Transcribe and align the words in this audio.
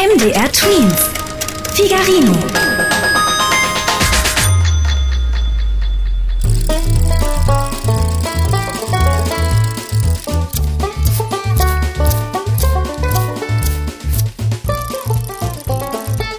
MDR 0.00 0.50
Twins. 0.50 1.10
Figarino. 1.74 2.32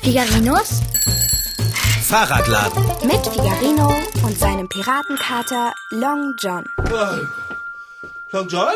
Figarinos 0.02 0.82
Fahrradladen. 2.02 2.84
mit 3.06 3.28
Figarino 3.28 3.96
und 4.24 4.40
seinem 4.40 4.68
Piratenkater 4.70 5.74
Long 5.92 6.34
John. 6.40 6.66
Long 8.32 8.48
John? 8.48 8.74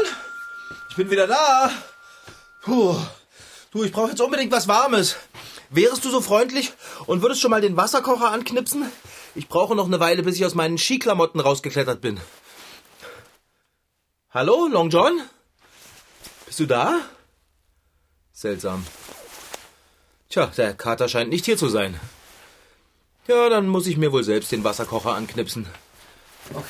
Ich 0.90 0.96
bin 0.96 1.10
wieder 1.10 1.26
da. 1.26 1.72
Puh. 2.62 2.96
Du, 3.76 3.84
ich 3.84 3.92
brauche 3.92 4.12
jetzt 4.12 4.21
unbedingt 4.21 4.54
was 4.54 4.70
Warmes. 4.70 5.18
Wärest 5.70 6.05
du 6.05 6.09
so 6.09 6.22
freundlich 6.22 6.72
und 7.08 7.22
würdest 7.22 7.41
schon 7.41 7.52
mal 7.52 7.59
den 7.59 7.76
Wasserkocher 7.76 8.31
anknipsen? 8.31 8.90
Ich 9.36 9.50
brauche 9.50 9.76
noch 9.76 9.88
eine 9.88 10.00
Weile, 10.00 10.23
bis 10.23 10.38
ich 10.38 10.45
aus 10.45 10.55
meinen 10.55 10.77
Skiklamotten 10.77 11.41
rausgeklettert 11.41 12.00
bin. 12.00 12.17
Hallo, 14.31 14.70
Long 14.72 14.90
John? 14.90 15.20
Bist 16.45 16.62
du 16.62 16.67
da? 16.67 17.02
Seltsam. 18.31 18.88
Tja, 20.30 20.45
der 20.55 20.73
Kater 20.73 21.09
scheint 21.09 21.30
nicht 21.30 21.44
hier 21.44 21.58
zu 21.58 21.67
sein. 21.67 22.00
Ja, 23.28 23.50
dann 23.50 23.67
muss 23.67 23.88
ich 23.88 23.98
mir 23.98 24.14
wohl 24.14 24.23
selbst 24.23 24.53
den 24.53 24.64
Wasserkocher 24.64 25.16
anknipsen. 25.16 25.67
Okay. 26.53 26.64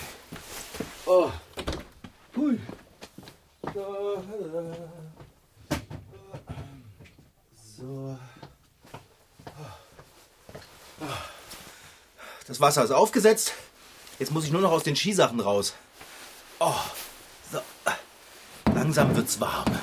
Oh. 1.05 1.29
Hui. 2.35 2.57
So. 7.85 8.17
Das 12.47 12.59
Wasser 12.59 12.83
ist 12.83 12.91
aufgesetzt. 12.91 13.53
Jetzt 14.17 14.31
muss 14.31 14.45
ich 14.45 14.51
nur 14.51 14.61
noch 14.61 14.71
aus 14.71 14.83
den 14.83 14.95
Skisachen 14.95 15.39
raus. 15.39 15.73
Oh, 16.59 16.73
so. 17.51 17.59
Langsam 18.73 19.15
wird's 19.15 19.39
warm. 19.39 19.79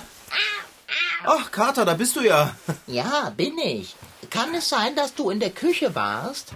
Ach, 1.25 1.51
Kater, 1.53 1.85
da 1.85 1.95
bist 1.95 2.17
du 2.17 2.23
ja. 2.23 2.57
Ja, 2.87 3.31
bin 3.37 3.57
ich. 3.59 3.95
Kann 4.31 4.55
es 4.55 4.69
sein, 4.69 4.97
dass 4.97 5.15
du 5.15 5.31
in 5.31 5.39
der 5.39 5.51
Küche 5.51 5.95
warst? 5.95 6.55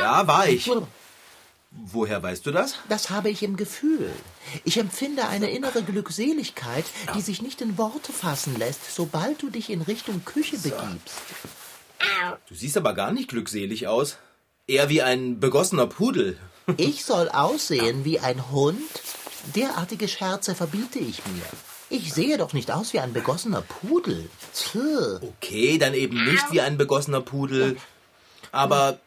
Ja, 0.00 0.26
war 0.26 0.48
ich. 0.48 0.68
Woher 1.86 2.22
weißt 2.22 2.44
du 2.46 2.50
das? 2.50 2.74
Das 2.88 3.10
habe 3.10 3.30
ich 3.30 3.42
im 3.42 3.56
Gefühl. 3.56 4.10
Ich 4.64 4.78
empfinde 4.78 5.28
eine 5.28 5.50
innere 5.50 5.82
Glückseligkeit, 5.82 6.84
die 7.14 7.20
sich 7.20 7.42
nicht 7.42 7.60
in 7.60 7.78
Worte 7.78 8.12
fassen 8.12 8.56
lässt, 8.58 8.94
sobald 8.94 9.42
du 9.42 9.50
dich 9.50 9.70
in 9.70 9.82
Richtung 9.82 10.24
Küche 10.24 10.58
begibst. 10.58 11.16
Du 12.48 12.54
siehst 12.54 12.76
aber 12.76 12.94
gar 12.94 13.12
nicht 13.12 13.28
glückselig 13.28 13.86
aus. 13.86 14.18
Eher 14.66 14.88
wie 14.88 15.02
ein 15.02 15.40
begossener 15.40 15.86
Pudel. 15.86 16.38
Ich 16.76 17.06
soll 17.06 17.30
aussehen 17.30 18.04
wie 18.04 18.20
ein 18.20 18.50
Hund? 18.50 18.82
Derartige 19.56 20.06
Scherze 20.06 20.54
verbiete 20.54 20.98
ich 20.98 21.22
mir. 21.26 21.46
Ich 21.88 22.12
sehe 22.12 22.36
doch 22.36 22.52
nicht 22.52 22.70
aus 22.70 22.92
wie 22.92 23.00
ein 23.00 23.14
begossener 23.14 23.62
Pudel. 23.62 24.28
Tch. 24.54 24.76
Okay, 25.22 25.78
dann 25.78 25.94
eben 25.94 26.22
nicht 26.26 26.52
wie 26.52 26.60
ein 26.60 26.76
begossener 26.76 27.22
Pudel. 27.22 27.78
Aber 28.52 28.98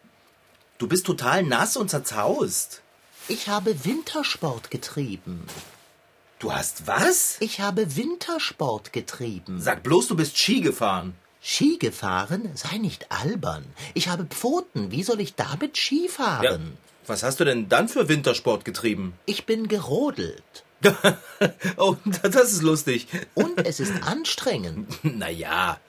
du 0.81 0.87
bist 0.87 1.05
total 1.05 1.43
nass 1.43 1.77
und 1.77 1.89
zerzaust. 1.89 2.81
Ich 3.27 3.47
habe 3.47 3.85
Wintersport 3.85 4.71
getrieben. 4.71 5.45
Du 6.39 6.51
hast 6.51 6.87
was? 6.87 7.37
Ich 7.39 7.59
habe 7.59 7.95
Wintersport 7.95 8.91
getrieben. 8.91 9.61
Sag 9.61 9.83
bloß, 9.83 10.07
du 10.07 10.15
bist 10.15 10.37
Ski 10.39 10.61
gefahren. 10.61 11.13
Ski 11.39 11.77
gefahren? 11.77 12.49
Sei 12.55 12.79
nicht 12.79 13.11
albern. 13.11 13.63
Ich 13.93 14.07
habe 14.07 14.25
Pfoten. 14.25 14.91
Wie 14.91 15.03
soll 15.03 15.21
ich 15.21 15.35
damit 15.35 15.77
Ski 15.77 16.09
fahren? 16.09 16.77
Was 17.05 17.21
hast 17.21 17.39
du 17.39 17.45
denn 17.45 17.69
dann 17.69 17.87
für 17.87 18.09
Wintersport 18.09 18.65
getrieben? 18.65 19.13
Ich 19.27 19.45
bin 19.45 19.67
gerodelt. 19.67 20.63
oh, 21.77 21.95
das 22.23 22.53
ist 22.53 22.63
lustig. 22.63 23.07
Und 23.35 23.67
es 23.67 23.79
ist 23.79 23.93
anstrengend. 24.03 24.87
Naja, 25.03 25.79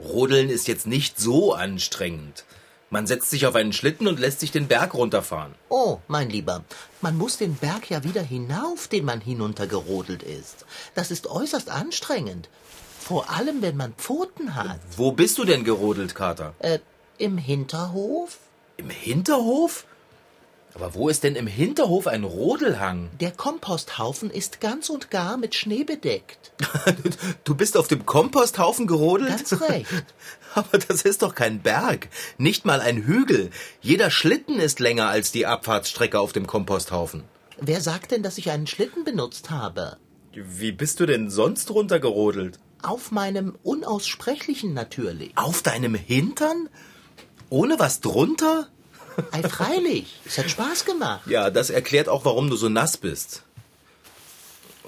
Rodeln 0.00 0.50
ist 0.50 0.66
jetzt 0.66 0.88
nicht 0.88 1.20
so 1.20 1.54
anstrengend. 1.54 2.44
Man 2.92 3.06
setzt 3.06 3.30
sich 3.30 3.46
auf 3.46 3.54
einen 3.54 3.72
Schlitten 3.72 4.08
und 4.08 4.18
lässt 4.18 4.40
sich 4.40 4.50
den 4.50 4.66
Berg 4.66 4.94
runterfahren. 4.94 5.54
Oh, 5.68 5.98
mein 6.08 6.28
Lieber, 6.28 6.64
man 7.00 7.16
muss 7.16 7.36
den 7.36 7.54
Berg 7.54 7.88
ja 7.88 8.02
wieder 8.02 8.20
hinauf, 8.20 8.88
den 8.88 9.04
man 9.04 9.20
hinuntergerodelt 9.20 10.24
ist. 10.24 10.66
Das 10.96 11.12
ist 11.12 11.28
äußerst 11.28 11.70
anstrengend. 11.70 12.48
Vor 12.98 13.30
allem, 13.30 13.62
wenn 13.62 13.76
man 13.76 13.94
Pfoten 13.94 14.56
hat. 14.56 14.80
Wo 14.96 15.12
bist 15.12 15.38
du 15.38 15.44
denn 15.44 15.62
gerodelt, 15.62 16.16
Kater? 16.16 16.54
Äh, 16.58 16.80
im 17.16 17.38
Hinterhof? 17.38 18.38
Im 18.76 18.90
Hinterhof? 18.90 19.84
Aber 20.74 20.94
wo 20.94 21.08
ist 21.08 21.24
denn 21.24 21.34
im 21.34 21.46
Hinterhof 21.46 22.06
ein 22.06 22.24
Rodelhang? 22.24 23.10
Der 23.20 23.32
Komposthaufen 23.32 24.30
ist 24.30 24.60
ganz 24.60 24.88
und 24.88 25.10
gar 25.10 25.36
mit 25.36 25.54
Schnee 25.54 25.84
bedeckt. 25.84 26.52
Du 27.44 27.54
bist 27.54 27.76
auf 27.76 27.88
dem 27.88 28.06
Komposthaufen 28.06 28.86
gerodelt? 28.86 29.30
Ganz 29.30 29.60
recht. 29.60 29.90
Aber 30.54 30.78
das 30.78 31.02
ist 31.02 31.22
doch 31.22 31.34
kein 31.34 31.60
Berg, 31.60 32.08
nicht 32.38 32.64
mal 32.64 32.80
ein 32.80 32.98
Hügel. 32.98 33.50
Jeder 33.80 34.10
Schlitten 34.10 34.60
ist 34.60 34.78
länger 34.78 35.08
als 35.08 35.32
die 35.32 35.46
Abfahrtsstrecke 35.46 36.18
auf 36.20 36.32
dem 36.32 36.46
Komposthaufen. 36.46 37.24
Wer 37.60 37.80
sagt 37.80 38.12
denn, 38.12 38.22
dass 38.22 38.38
ich 38.38 38.50
einen 38.50 38.66
Schlitten 38.66 39.04
benutzt 39.04 39.50
habe? 39.50 39.96
Wie 40.32 40.72
bist 40.72 41.00
du 41.00 41.06
denn 41.06 41.28
sonst 41.28 41.70
runtergerodelt? 41.70 42.58
Auf 42.82 43.10
meinem 43.10 43.56
Unaussprechlichen 43.62 44.72
natürlich. 44.72 45.32
Auf 45.36 45.62
deinem 45.62 45.94
Hintern? 45.94 46.68
Ohne 47.48 47.78
was 47.78 48.00
drunter? 48.00 48.68
Ei, 49.30 49.42
freilich. 49.42 50.20
Es 50.24 50.38
hat 50.38 50.50
Spaß 50.50 50.84
gemacht. 50.84 51.26
Ja, 51.26 51.50
das 51.50 51.70
erklärt 51.70 52.08
auch, 52.08 52.24
warum 52.24 52.50
du 52.50 52.56
so 52.56 52.68
nass 52.68 52.96
bist. 52.96 53.42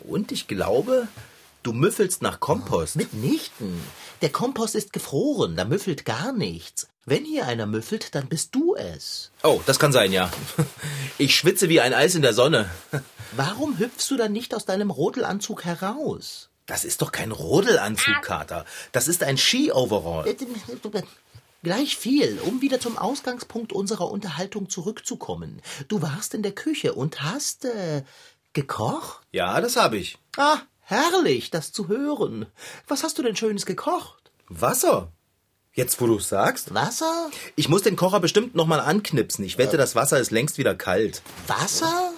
Und 0.04 0.32
ich 0.32 0.48
glaube, 0.48 1.08
du 1.62 1.72
müffelst 1.72 2.22
nach 2.22 2.40
Kompost. 2.40 2.96
Mitnichten. 2.96 3.80
Der 4.20 4.30
Kompost 4.30 4.74
ist 4.74 4.92
gefroren, 4.92 5.56
da 5.56 5.64
müffelt 5.64 6.04
gar 6.04 6.32
nichts. 6.32 6.88
Wenn 7.04 7.24
hier 7.24 7.46
einer 7.46 7.66
müffelt, 7.66 8.14
dann 8.14 8.28
bist 8.28 8.54
du 8.54 8.76
es. 8.76 9.32
Oh, 9.42 9.60
das 9.66 9.80
kann 9.80 9.92
sein, 9.92 10.12
ja. 10.12 10.30
Ich 11.18 11.36
schwitze 11.36 11.68
wie 11.68 11.80
ein 11.80 11.94
Eis 11.94 12.14
in 12.14 12.22
der 12.22 12.32
Sonne. 12.32 12.70
Warum 13.32 13.78
hüpfst 13.78 14.08
du 14.10 14.16
dann 14.16 14.32
nicht 14.32 14.54
aus 14.54 14.64
deinem 14.64 14.90
Rodelanzug 14.90 15.64
heraus? 15.64 16.48
Das 16.66 16.84
ist 16.84 17.02
doch 17.02 17.10
kein 17.10 17.32
Rodelanzug, 17.32 18.22
Kater. 18.22 18.64
Das 18.92 19.08
ist 19.08 19.24
ein 19.24 19.36
Ski-Overall. 19.36 20.24
Gleich 21.62 21.96
viel, 21.96 22.40
um 22.40 22.60
wieder 22.60 22.80
zum 22.80 22.98
Ausgangspunkt 22.98 23.72
unserer 23.72 24.10
Unterhaltung 24.10 24.68
zurückzukommen. 24.68 25.62
Du 25.86 26.02
warst 26.02 26.34
in 26.34 26.42
der 26.42 26.52
Küche 26.52 26.92
und 26.92 27.22
hast 27.22 27.64
äh, 27.64 28.02
gekocht? 28.52 29.24
Ja, 29.30 29.60
das 29.60 29.76
habe 29.76 29.96
ich. 29.96 30.18
Ah, 30.36 30.58
herrlich, 30.80 31.50
das 31.50 31.70
zu 31.70 31.86
hören. 31.86 32.46
Was 32.88 33.04
hast 33.04 33.16
du 33.18 33.22
denn 33.22 33.36
Schönes 33.36 33.64
gekocht? 33.64 34.32
Wasser. 34.48 35.12
Jetzt, 35.72 36.00
wo 36.00 36.06
du 36.08 36.18
sagst. 36.18 36.74
Wasser? 36.74 37.30
Ich 37.54 37.68
muss 37.68 37.82
den 37.82 37.94
Kocher 37.94 38.18
bestimmt 38.18 38.56
noch 38.56 38.66
mal 38.66 38.80
anknipsen. 38.80 39.44
Ich 39.44 39.56
wette, 39.56 39.76
das 39.76 39.94
Wasser 39.94 40.18
ist 40.18 40.32
längst 40.32 40.58
wieder 40.58 40.74
kalt. 40.74 41.22
Wasser? 41.46 42.12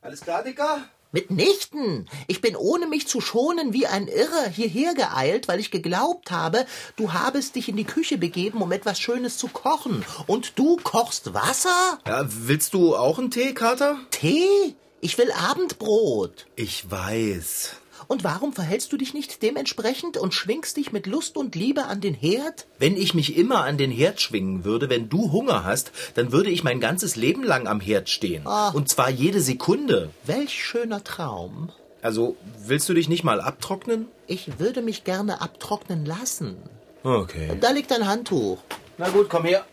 Alles 0.00 0.20
klar, 0.20 0.44
Dicker? 0.44 0.88
Mitnichten. 1.12 2.08
Ich 2.26 2.40
bin 2.40 2.54
ohne 2.54 2.86
mich 2.86 3.08
zu 3.08 3.20
schonen 3.20 3.72
wie 3.72 3.86
ein 3.86 4.08
Irrer 4.08 4.48
hierher 4.48 4.94
geeilt, 4.94 5.48
weil 5.48 5.60
ich 5.60 5.70
geglaubt 5.70 6.30
habe, 6.30 6.66
du 6.96 7.12
habest 7.12 7.56
dich 7.56 7.68
in 7.68 7.76
die 7.76 7.84
Küche 7.84 8.18
begeben, 8.18 8.60
um 8.60 8.72
etwas 8.72 9.00
Schönes 9.00 9.38
zu 9.38 9.48
kochen. 9.48 10.04
Und 10.26 10.58
du 10.58 10.76
kochst 10.76 11.32
Wasser? 11.32 11.98
Ja, 12.06 12.26
willst 12.28 12.74
du 12.74 12.94
auch 12.94 13.18
einen 13.18 13.30
Tee, 13.30 13.54
Kater? 13.54 13.98
Tee? 14.10 14.74
Ich 15.00 15.16
will 15.16 15.30
Abendbrot. 15.32 16.46
Ich 16.56 16.90
weiß. 16.90 17.76
Und 18.08 18.24
warum 18.24 18.54
verhältst 18.54 18.90
du 18.90 18.96
dich 18.96 19.12
nicht 19.12 19.42
dementsprechend 19.42 20.16
und 20.16 20.32
schwingst 20.32 20.78
dich 20.78 20.92
mit 20.92 21.06
Lust 21.06 21.36
und 21.36 21.54
Liebe 21.54 21.84
an 21.84 22.00
den 22.00 22.14
Herd? 22.14 22.66
Wenn 22.78 22.96
ich 22.96 23.12
mich 23.12 23.36
immer 23.36 23.64
an 23.64 23.76
den 23.76 23.90
Herd 23.90 24.22
schwingen 24.22 24.64
würde, 24.64 24.88
wenn 24.88 25.10
du 25.10 25.30
Hunger 25.30 25.62
hast, 25.64 25.92
dann 26.14 26.32
würde 26.32 26.48
ich 26.48 26.64
mein 26.64 26.80
ganzes 26.80 27.16
Leben 27.16 27.44
lang 27.44 27.68
am 27.68 27.80
Herd 27.80 28.08
stehen. 28.08 28.46
Ah. 28.46 28.70
Und 28.70 28.88
zwar 28.88 29.10
jede 29.10 29.42
Sekunde. 29.42 30.08
Welch 30.24 30.64
schöner 30.64 31.04
Traum. 31.04 31.70
Also, 32.00 32.36
willst 32.64 32.88
du 32.88 32.94
dich 32.94 33.10
nicht 33.10 33.24
mal 33.24 33.42
abtrocknen? 33.42 34.08
Ich 34.26 34.58
würde 34.58 34.80
mich 34.80 35.04
gerne 35.04 35.42
abtrocknen 35.42 36.06
lassen. 36.06 36.56
Okay. 37.02 37.58
Da 37.60 37.72
liegt 37.72 37.92
ein 37.92 38.08
Handtuch. 38.08 38.58
Na 38.96 39.10
gut, 39.10 39.28
komm 39.28 39.44
her. 39.44 39.66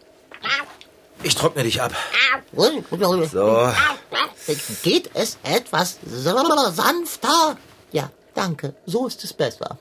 Ich 1.23 1.35
trockne 1.35 1.63
dich 1.63 1.81
ab. 1.81 1.93
So. 3.31 3.71
Geht 4.83 5.09
es 5.13 5.37
etwas 5.43 5.99
sanfter? 6.03 7.57
Ja, 7.91 8.11
danke. 8.35 8.75
So 8.85 9.07
ist 9.07 9.23
es 9.23 9.33
besser. 9.33 9.77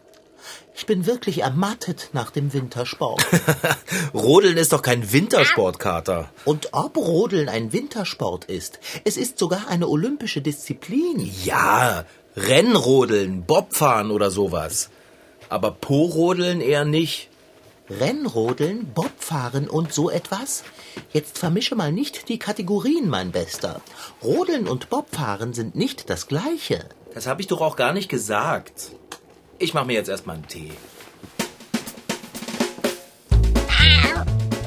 Ich 0.75 0.85
bin 0.87 1.07
wirklich 1.07 1.39
ermattet 1.43 2.11
nach 2.13 2.31
dem 2.31 2.53
Wintersport. 2.53 3.25
Rodeln 4.15 4.57
ist 4.59 4.73
doch 4.73 4.83
kein 4.83 5.13
Wintersportkater. 5.13 6.29
Und 6.45 6.69
ob 6.73 6.97
Rodeln 6.97 7.49
ein 7.49 7.73
Wintersport 7.73 8.45
ist, 8.47 8.79
es 9.05 9.17
ist 9.17 9.39
sogar 9.39 9.69
eine 9.69 9.89
olympische 9.89 10.43
Disziplin. 10.43 11.33
Ja, 11.45 12.05
Rennrodeln, 12.37 13.45
Bobfahren 13.45 14.11
oder 14.11 14.31
sowas. 14.31 14.91
aber 15.49 15.71
Po-Rodeln 15.71 16.61
eher 16.61 16.85
nicht. 16.85 17.29
Rennrodeln, 17.89 18.87
Bobfahren 18.95 19.69
und 19.69 19.93
so 19.93 20.11
etwas? 20.11 20.65
Jetzt 21.13 21.39
vermische 21.39 21.77
mal 21.77 21.93
nicht 21.93 22.29
die 22.29 22.39
Kategorien, 22.39 23.09
mein 23.09 23.31
Bester. 23.31 23.83
Rodeln 24.23 24.67
und 24.67 24.89
Bobfahren 24.89 25.53
sind 25.53 25.77
nicht 25.77 26.09
das 26.09 26.27
gleiche. 26.27 26.87
Das 27.15 27.29
habe 27.29 27.41
ich 27.41 27.47
doch 27.47 27.61
auch 27.61 27.77
gar 27.77 27.93
nicht 27.93 28.09
gesagt. 28.09 28.91
Ich 29.61 29.73
mache 29.73 29.87
mir 29.87 29.93
jetzt 29.93 30.09
erstmal 30.09 30.35
einen 30.35 30.49
Tee. 30.49 30.73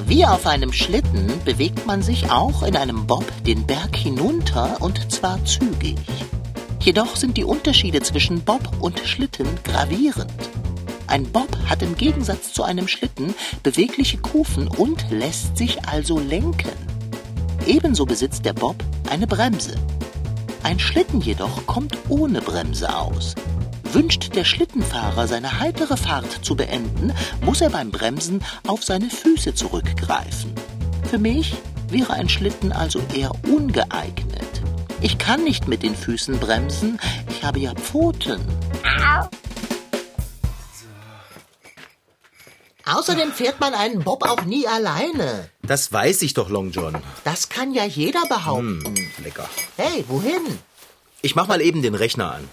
Wie 0.06 0.26
auf 0.26 0.48
einem 0.48 0.72
Schlitten 0.72 1.30
bewegt 1.44 1.86
man 1.86 2.02
sich 2.02 2.32
auch 2.32 2.64
in 2.64 2.78
einem 2.78 3.06
Bob 3.06 3.26
den 3.44 3.68
Berg 3.68 3.98
hinunter 3.98 4.78
und 4.80 5.12
zwar 5.12 5.44
zügig. 5.44 5.98
Jedoch 6.80 7.18
sind 7.18 7.36
die 7.36 7.44
Unterschiede 7.44 8.02
zwischen 8.02 8.42
Bob 8.46 8.62
und 8.80 9.00
Schlitten 9.00 9.48
gravierend. 9.66 10.32
Ein 11.08 11.26
Bob 11.26 11.50
hat 11.68 11.82
im 11.82 11.98
Gegensatz 11.98 12.54
zu 12.54 12.64
einem 12.64 12.88
Schlitten 12.88 13.36
bewegliche 13.62 14.20
Kufen 14.20 14.70
und 14.70 15.12
lässt 15.12 15.58
sich 15.58 15.86
also 15.86 16.18
lenken. 16.18 16.72
Ebenso 17.66 18.06
besitzt 18.06 18.46
der 18.46 18.54
Bob 18.54 18.78
eine 19.10 19.28
Bremse. 19.28 19.76
Ein 20.68 20.80
Schlitten 20.80 21.22
jedoch 21.22 21.66
kommt 21.66 21.98
ohne 22.10 22.42
Bremse 22.42 22.94
aus. 22.94 23.36
Wünscht 23.94 24.36
der 24.36 24.44
Schlittenfahrer 24.44 25.26
seine 25.26 25.62
heitere 25.62 25.96
Fahrt 25.96 26.44
zu 26.44 26.58
beenden, 26.58 27.14
muss 27.40 27.62
er 27.62 27.70
beim 27.70 27.90
Bremsen 27.90 28.44
auf 28.68 28.84
seine 28.84 29.10
Füße 29.10 29.56
zurückgreifen. 29.56 30.54
Für 31.10 31.20
mich 31.20 31.56
wäre 31.88 32.12
ein 32.12 32.28
Schlitten 32.28 32.74
also 32.74 33.00
eher 33.16 33.32
ungeeignet. 33.50 34.62
Ich 35.00 35.18
kann 35.18 35.46
nicht 35.46 35.70
mit 35.70 35.84
den 35.84 35.96
Füßen 35.96 36.38
bremsen, 36.38 37.00
ich 37.30 37.46
habe 37.46 37.60
ja 37.60 37.74
Pfoten. 37.74 38.42
Außerdem 42.96 43.32
fährt 43.32 43.60
man 43.60 43.74
einen 43.74 44.04
Bob 44.04 44.24
auch 44.24 44.44
nie 44.44 44.68
alleine. 44.68 45.50
Das 45.62 45.92
weiß 45.92 46.22
ich 46.22 46.34
doch, 46.34 46.50
Long 46.50 46.72
John. 46.72 46.96
Das 47.24 47.50
kann 47.50 47.74
ja 47.74 47.84
jeder 47.86 48.22
behaupten. 48.28 48.96
Lecker. 49.24 49.50
Hey, 49.76 50.06
wohin? 50.08 50.60
Ich 51.22 51.36
mach 51.36 51.48
mal 51.48 51.62
eben 51.62 51.82
den 51.82 51.96
Rechner 51.96 52.34
an. 52.34 52.48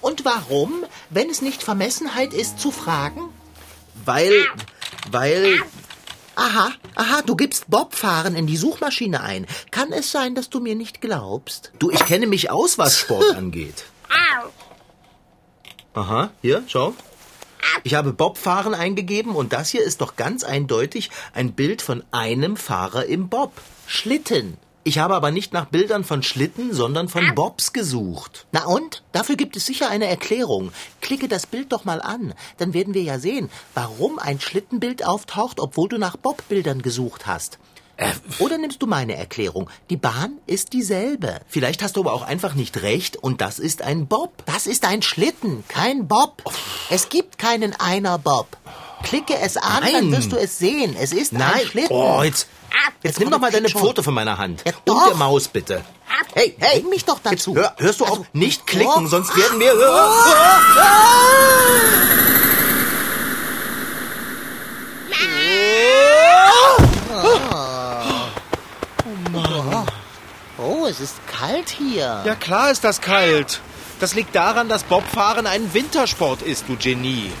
Und 0.00 0.24
warum, 0.24 0.84
wenn 1.10 1.30
es 1.30 1.42
nicht 1.42 1.62
Vermessenheit 1.62 2.34
ist, 2.34 2.58
zu 2.58 2.70
fragen? 2.70 3.28
Weil, 4.04 4.32
weil, 5.10 5.60
Aha, 6.34 6.70
aha, 6.94 7.22
du 7.22 7.34
gibst 7.34 7.70
Bobfahren 7.70 8.36
in 8.36 8.46
die 8.46 8.58
Suchmaschine 8.58 9.22
ein. 9.22 9.46
Kann 9.70 9.90
es 9.92 10.10
sein, 10.12 10.34
dass 10.34 10.50
du 10.50 10.60
mir 10.60 10.74
nicht 10.74 11.00
glaubst? 11.00 11.72
du, 11.78 11.90
ich 11.90 12.04
kenne 12.04 12.26
mich 12.26 12.50
aus, 12.50 12.76
was 12.76 12.98
Sport 12.98 13.24
angeht. 13.36 13.84
Aha, 15.94 16.30
hier, 16.42 16.62
schau. 16.66 16.94
Ich 17.84 17.94
habe 17.94 18.12
Bobfahren 18.12 18.74
eingegeben 18.74 19.34
und 19.34 19.52
das 19.52 19.70
hier 19.70 19.82
ist 19.82 20.00
doch 20.00 20.16
ganz 20.16 20.44
eindeutig 20.44 21.10
ein 21.32 21.52
Bild 21.52 21.82
von 21.82 22.02
einem 22.10 22.56
Fahrer 22.56 23.06
im 23.06 23.28
Bob. 23.28 23.52
Schlitten. 23.86 24.56
Ich 24.86 24.98
habe 25.00 25.16
aber 25.16 25.32
nicht 25.32 25.52
nach 25.52 25.64
Bildern 25.64 26.04
von 26.04 26.22
Schlitten, 26.22 26.72
sondern 26.72 27.08
von 27.08 27.34
Bobs 27.34 27.72
gesucht. 27.72 28.46
Na 28.52 28.66
und? 28.66 29.02
Dafür 29.10 29.34
gibt 29.34 29.56
es 29.56 29.66
sicher 29.66 29.90
eine 29.90 30.06
Erklärung. 30.06 30.70
Klicke 31.00 31.26
das 31.26 31.46
Bild 31.46 31.72
doch 31.72 31.84
mal 31.84 32.00
an. 32.00 32.34
Dann 32.58 32.72
werden 32.72 32.94
wir 32.94 33.02
ja 33.02 33.18
sehen, 33.18 33.50
warum 33.74 34.20
ein 34.20 34.40
Schlittenbild 34.40 35.04
auftaucht, 35.04 35.58
obwohl 35.58 35.88
du 35.88 35.98
nach 35.98 36.16
Bobbildern 36.16 36.82
gesucht 36.82 37.26
hast. 37.26 37.58
Oder 38.38 38.58
nimmst 38.58 38.82
du 38.82 38.86
meine 38.86 39.16
Erklärung? 39.16 39.70
Die 39.88 39.96
Bahn 39.96 40.38
ist 40.46 40.72
dieselbe. 40.72 41.40
Vielleicht 41.48 41.82
hast 41.82 41.96
du 41.96 42.00
aber 42.00 42.12
auch 42.12 42.22
einfach 42.22 42.54
nicht 42.54 42.82
recht 42.82 43.16
und 43.16 43.40
das 43.40 43.58
ist 43.58 43.82
ein 43.82 44.06
Bob. 44.06 44.44
Das 44.44 44.66
ist 44.66 44.84
ein 44.84 45.02
Schlitten, 45.02 45.64
kein 45.68 46.06
Bob. 46.06 46.42
Es 46.90 47.08
gibt 47.08 47.38
keinen 47.38 47.74
Einer 47.78 48.18
Bob. 48.18 48.48
Klicke 49.02 49.38
es 49.38 49.56
an, 49.56 49.82
dann 49.82 49.92
Nein. 49.92 50.12
wirst 50.12 50.32
du 50.32 50.36
es 50.36 50.58
sehen. 50.58 50.96
Es 50.98 51.12
ist 51.12 51.32
ein 51.32 51.38
Nein. 51.38 51.66
Schlitten. 51.66 51.94
Oh, 51.94 52.22
jetzt, 52.22 52.48
jetzt 53.02 53.18
nimm 53.18 53.30
doch 53.30 53.38
mal 53.38 53.50
deine. 53.50 53.68
Pfote 53.68 54.02
von 54.02 54.14
meiner 54.14 54.36
Hand. 54.36 54.62
Ja, 54.66 54.72
und 54.92 55.06
der 55.08 55.16
Maus 55.16 55.48
bitte. 55.48 55.84
Hey, 56.34 56.54
hey. 56.58 56.80
Bring 56.80 56.90
mich 56.90 57.04
doch 57.04 57.20
dazu. 57.22 57.54
Hör, 57.54 57.74
hörst 57.78 58.00
du 58.00 58.04
auf? 58.04 58.10
Also, 58.10 58.26
nicht 58.32 58.66
klicken, 58.66 59.04
oh. 59.04 59.06
sonst 59.06 59.36
werden 59.36 59.60
wir... 59.60 59.72
Oh, 59.74 60.46
es 70.88 71.00
ist 71.00 71.14
kalt 71.26 71.68
hier. 71.68 72.22
Ja 72.24 72.34
klar 72.34 72.70
ist 72.70 72.84
das 72.84 73.00
kalt. 73.00 73.60
Das 74.00 74.14
liegt 74.14 74.34
daran, 74.34 74.68
dass 74.68 74.84
Bobfahren 74.84 75.46
ein 75.46 75.72
Wintersport 75.72 76.42
ist, 76.42 76.64
du 76.68 76.76
Genie. 76.76 77.32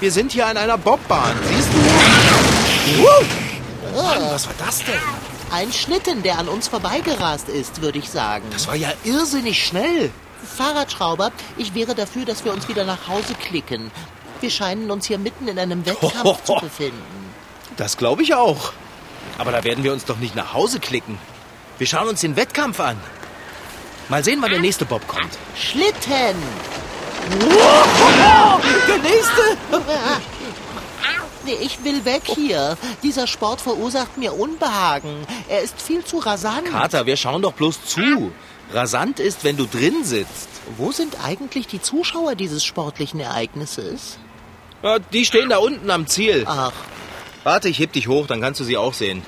Wir 0.00 0.10
sind 0.10 0.32
hier 0.32 0.46
an 0.46 0.56
einer 0.56 0.76
Bobbahn, 0.76 1.36
siehst 1.48 1.68
du? 1.72 3.02
Wow. 3.02 3.24
Mann, 3.94 4.30
was 4.32 4.46
war 4.46 4.54
das 4.58 4.78
denn? 4.84 4.94
Ein 5.52 5.72
Schlitten, 5.72 6.22
der 6.22 6.38
an 6.38 6.48
uns 6.48 6.66
vorbeigerast 6.66 7.48
ist, 7.48 7.80
würde 7.80 7.98
ich 7.98 8.10
sagen. 8.10 8.44
Das 8.50 8.66
war 8.66 8.74
ja 8.74 8.92
irrsinnig 9.04 9.64
schnell. 9.64 10.10
Fahrradschrauber, 10.56 11.30
ich 11.56 11.74
wäre 11.74 11.94
dafür, 11.94 12.24
dass 12.24 12.44
wir 12.44 12.52
uns 12.52 12.68
wieder 12.68 12.84
nach 12.84 13.08
Hause 13.08 13.34
klicken. 13.34 13.90
Wir 14.40 14.50
scheinen 14.50 14.90
uns 14.90 15.06
hier 15.06 15.18
mitten 15.18 15.46
in 15.46 15.58
einem 15.58 15.86
Wettkampf 15.86 16.42
zu 16.44 16.54
befinden. 16.60 17.02
Das 17.76 17.96
glaube 17.96 18.22
ich 18.22 18.34
auch. 18.34 18.72
Aber 19.38 19.52
da 19.52 19.64
werden 19.64 19.84
wir 19.84 19.92
uns 19.92 20.04
doch 20.04 20.18
nicht 20.18 20.34
nach 20.34 20.52
Hause 20.52 20.80
klicken. 20.80 21.18
Wir 21.78 21.86
schauen 21.86 22.08
uns 22.08 22.20
den 22.20 22.36
Wettkampf 22.36 22.80
an. 22.80 22.96
Mal 24.08 24.22
sehen, 24.22 24.40
wann 24.42 24.50
der 24.50 24.60
nächste 24.60 24.84
Bob 24.84 25.06
kommt. 25.08 25.38
Schlitten! 25.56 26.36
Der 28.86 28.98
nächste? 28.98 29.56
Nee, 31.44 31.56
Ich 31.60 31.82
will 31.84 32.04
weg 32.04 32.22
hier. 32.26 32.76
Dieser 33.02 33.26
Sport 33.26 33.60
verursacht 33.60 34.16
mir 34.18 34.34
Unbehagen. 34.38 35.26
Er 35.48 35.62
ist 35.62 35.80
viel 35.80 36.04
zu 36.04 36.18
rasant. 36.18 36.70
Kater, 36.70 37.06
wir 37.06 37.16
schauen 37.16 37.42
doch 37.42 37.52
bloß 37.54 37.84
zu. 37.86 38.32
Rasant 38.72 39.20
ist, 39.20 39.44
wenn 39.44 39.56
du 39.56 39.66
drin 39.66 40.04
sitzt. 40.04 40.48
Wo 40.78 40.92
sind 40.92 41.16
eigentlich 41.22 41.66
die 41.66 41.82
Zuschauer 41.82 42.34
dieses 42.34 42.64
sportlichen 42.64 43.20
Ereignisses? 43.20 44.18
Ja, 44.82 44.98
die 44.98 45.24
stehen 45.24 45.48
da 45.50 45.58
unten 45.58 45.90
am 45.90 46.06
Ziel. 46.06 46.44
Ach, 46.46 46.72
Warte, 47.42 47.68
ich 47.68 47.78
heb 47.78 47.92
dich 47.92 48.08
hoch, 48.08 48.26
dann 48.26 48.40
kannst 48.40 48.60
du 48.60 48.64
sie 48.64 48.78
auch 48.78 48.94
sehen. 48.94 49.22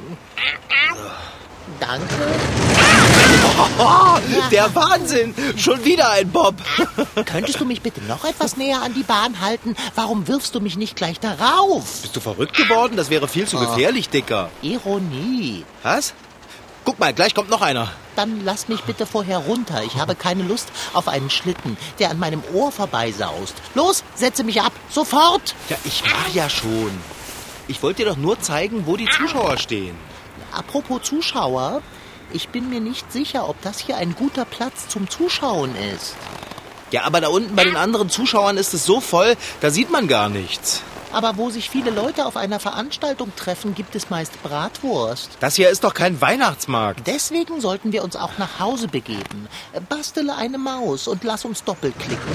Danke. 1.81 2.07
Der 4.51 4.75
Wahnsinn! 4.75 5.35
Schon 5.57 5.85
wieder 5.85 6.11
ein 6.11 6.31
Bob. 6.31 6.55
Könntest 7.27 7.61
du 7.61 7.65
mich 7.65 7.83
bitte 7.83 8.01
noch 8.03 8.25
etwas 8.25 8.57
näher 8.57 8.83
an 8.83 8.95
die 8.95 9.03
Bahn 9.03 9.41
halten? 9.41 9.77
Warum 9.95 10.29
wirfst 10.29 10.55
du 10.55 10.61
mich 10.61 10.77
nicht 10.77 10.97
gleich 10.97 11.21
darauf? 11.21 12.03
Bist 12.03 12.17
du 12.17 12.21
verrückt 12.21 12.57
geworden? 12.57 12.97
Das 12.97 13.11
wäre 13.11 13.29
viel 13.29 13.47
zu 13.47 13.59
gefährlich, 13.59 14.09
Dicker. 14.09 14.51
Ironie. 14.63 15.65
Was? 15.83 16.15
Guck 16.85 16.99
mal, 17.01 17.13
gleich 17.13 17.35
kommt 17.35 17.51
noch 17.51 17.63
einer. 17.63 17.91
Dann 18.15 18.45
lass 18.45 18.69
mich 18.69 18.83
bitte 18.83 19.07
vorher 19.07 19.39
runter. 19.39 19.83
Ich 19.85 19.97
habe 19.97 20.15
keine 20.15 20.45
Lust 20.45 20.69
auf 20.95 21.09
einen 21.09 21.31
Schlitten, 21.31 21.77
der 21.99 22.11
an 22.11 22.19
meinem 22.19 22.43
Ohr 22.55 22.71
vorbeisaust. 22.71 23.55
Los, 23.75 24.05
setze 24.15 24.45
mich 24.45 24.63
ab. 24.63 24.73
Sofort. 24.89 25.55
Ja, 25.69 25.77
ich 25.85 26.03
mach 26.05 26.33
ja 26.33 26.49
schon. 26.49 26.93
Ich 27.69 27.83
wollte 27.83 28.05
dir 28.05 28.11
doch 28.11 28.17
nur 28.17 28.41
zeigen, 28.41 28.87
wo 28.87 28.97
die 28.97 29.09
Zuschauer 29.09 29.59
stehen. 29.59 29.97
Apropos 30.57 31.03
Zuschauer, 31.03 31.83
ich 32.33 32.49
bin 32.49 32.71
mir 32.71 32.81
nicht 32.81 33.13
sicher, 33.13 33.49
ob 33.49 33.61
das 33.61 33.79
hier 33.79 33.99
ein 33.99 34.15
guter 34.15 34.47
Platz 34.47 34.89
zum 34.89 35.11
Zuschauen 35.11 35.77
ist. 35.95 36.15
Ja, 36.91 37.05
aber 37.05 37.21
da 37.21 37.29
unten 37.29 37.55
bei 37.55 37.65
den 37.65 37.77
anderen 37.77 38.09
Zuschauern 38.09 38.57
ist 38.57 38.73
es 38.73 38.87
so 38.87 39.01
voll, 39.01 39.37
da 39.61 39.71
sieht 39.71 39.91
man 39.91 40.09
gar 40.09 40.31
nichts. 40.31 40.83
Aber 41.13 41.37
wo 41.37 41.51
sich 41.51 41.71
viele 41.71 41.91
Leute 41.91 42.27
auf 42.27 42.37
einer 42.37 42.59
Veranstaltung 42.59 43.33
treffen, 43.37 43.75
gibt 43.75 43.95
es 43.95 44.11
meist 44.11 44.43
Bratwurst. 44.43 45.31
Das 45.41 45.57
hier 45.57 45.69
ist 45.69 45.85
doch 45.85 45.95
kein 45.95 46.21
Weihnachtsmarkt. 46.21 47.07
Deswegen 47.07 47.61
sollten 47.61 47.93
wir 47.93 48.03
uns 48.03 48.17
auch 48.17 48.39
nach 48.39 48.61
Hause 48.61 48.89
begeben. 48.89 49.49
Bastele 49.89 50.37
eine 50.37 50.59
Maus 50.59 51.07
und 51.07 51.23
lass 51.23 51.45
uns 51.45 51.65
doppelklicken. 51.65 52.33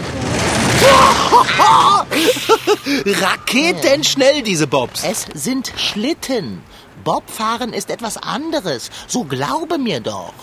Raketenschnell, 3.06 4.42
diese 4.42 4.68
Bobs. 4.68 5.04
Es 5.04 5.28
sind 5.34 5.72
Schlitten. 5.76 6.64
Bobfahren 7.04 7.74
ist 7.74 7.90
etwas 7.90 8.18
anderes. 8.18 8.90
So 9.08 9.24
glaube 9.24 9.78
mir 9.78 10.00
doch. 10.00 10.34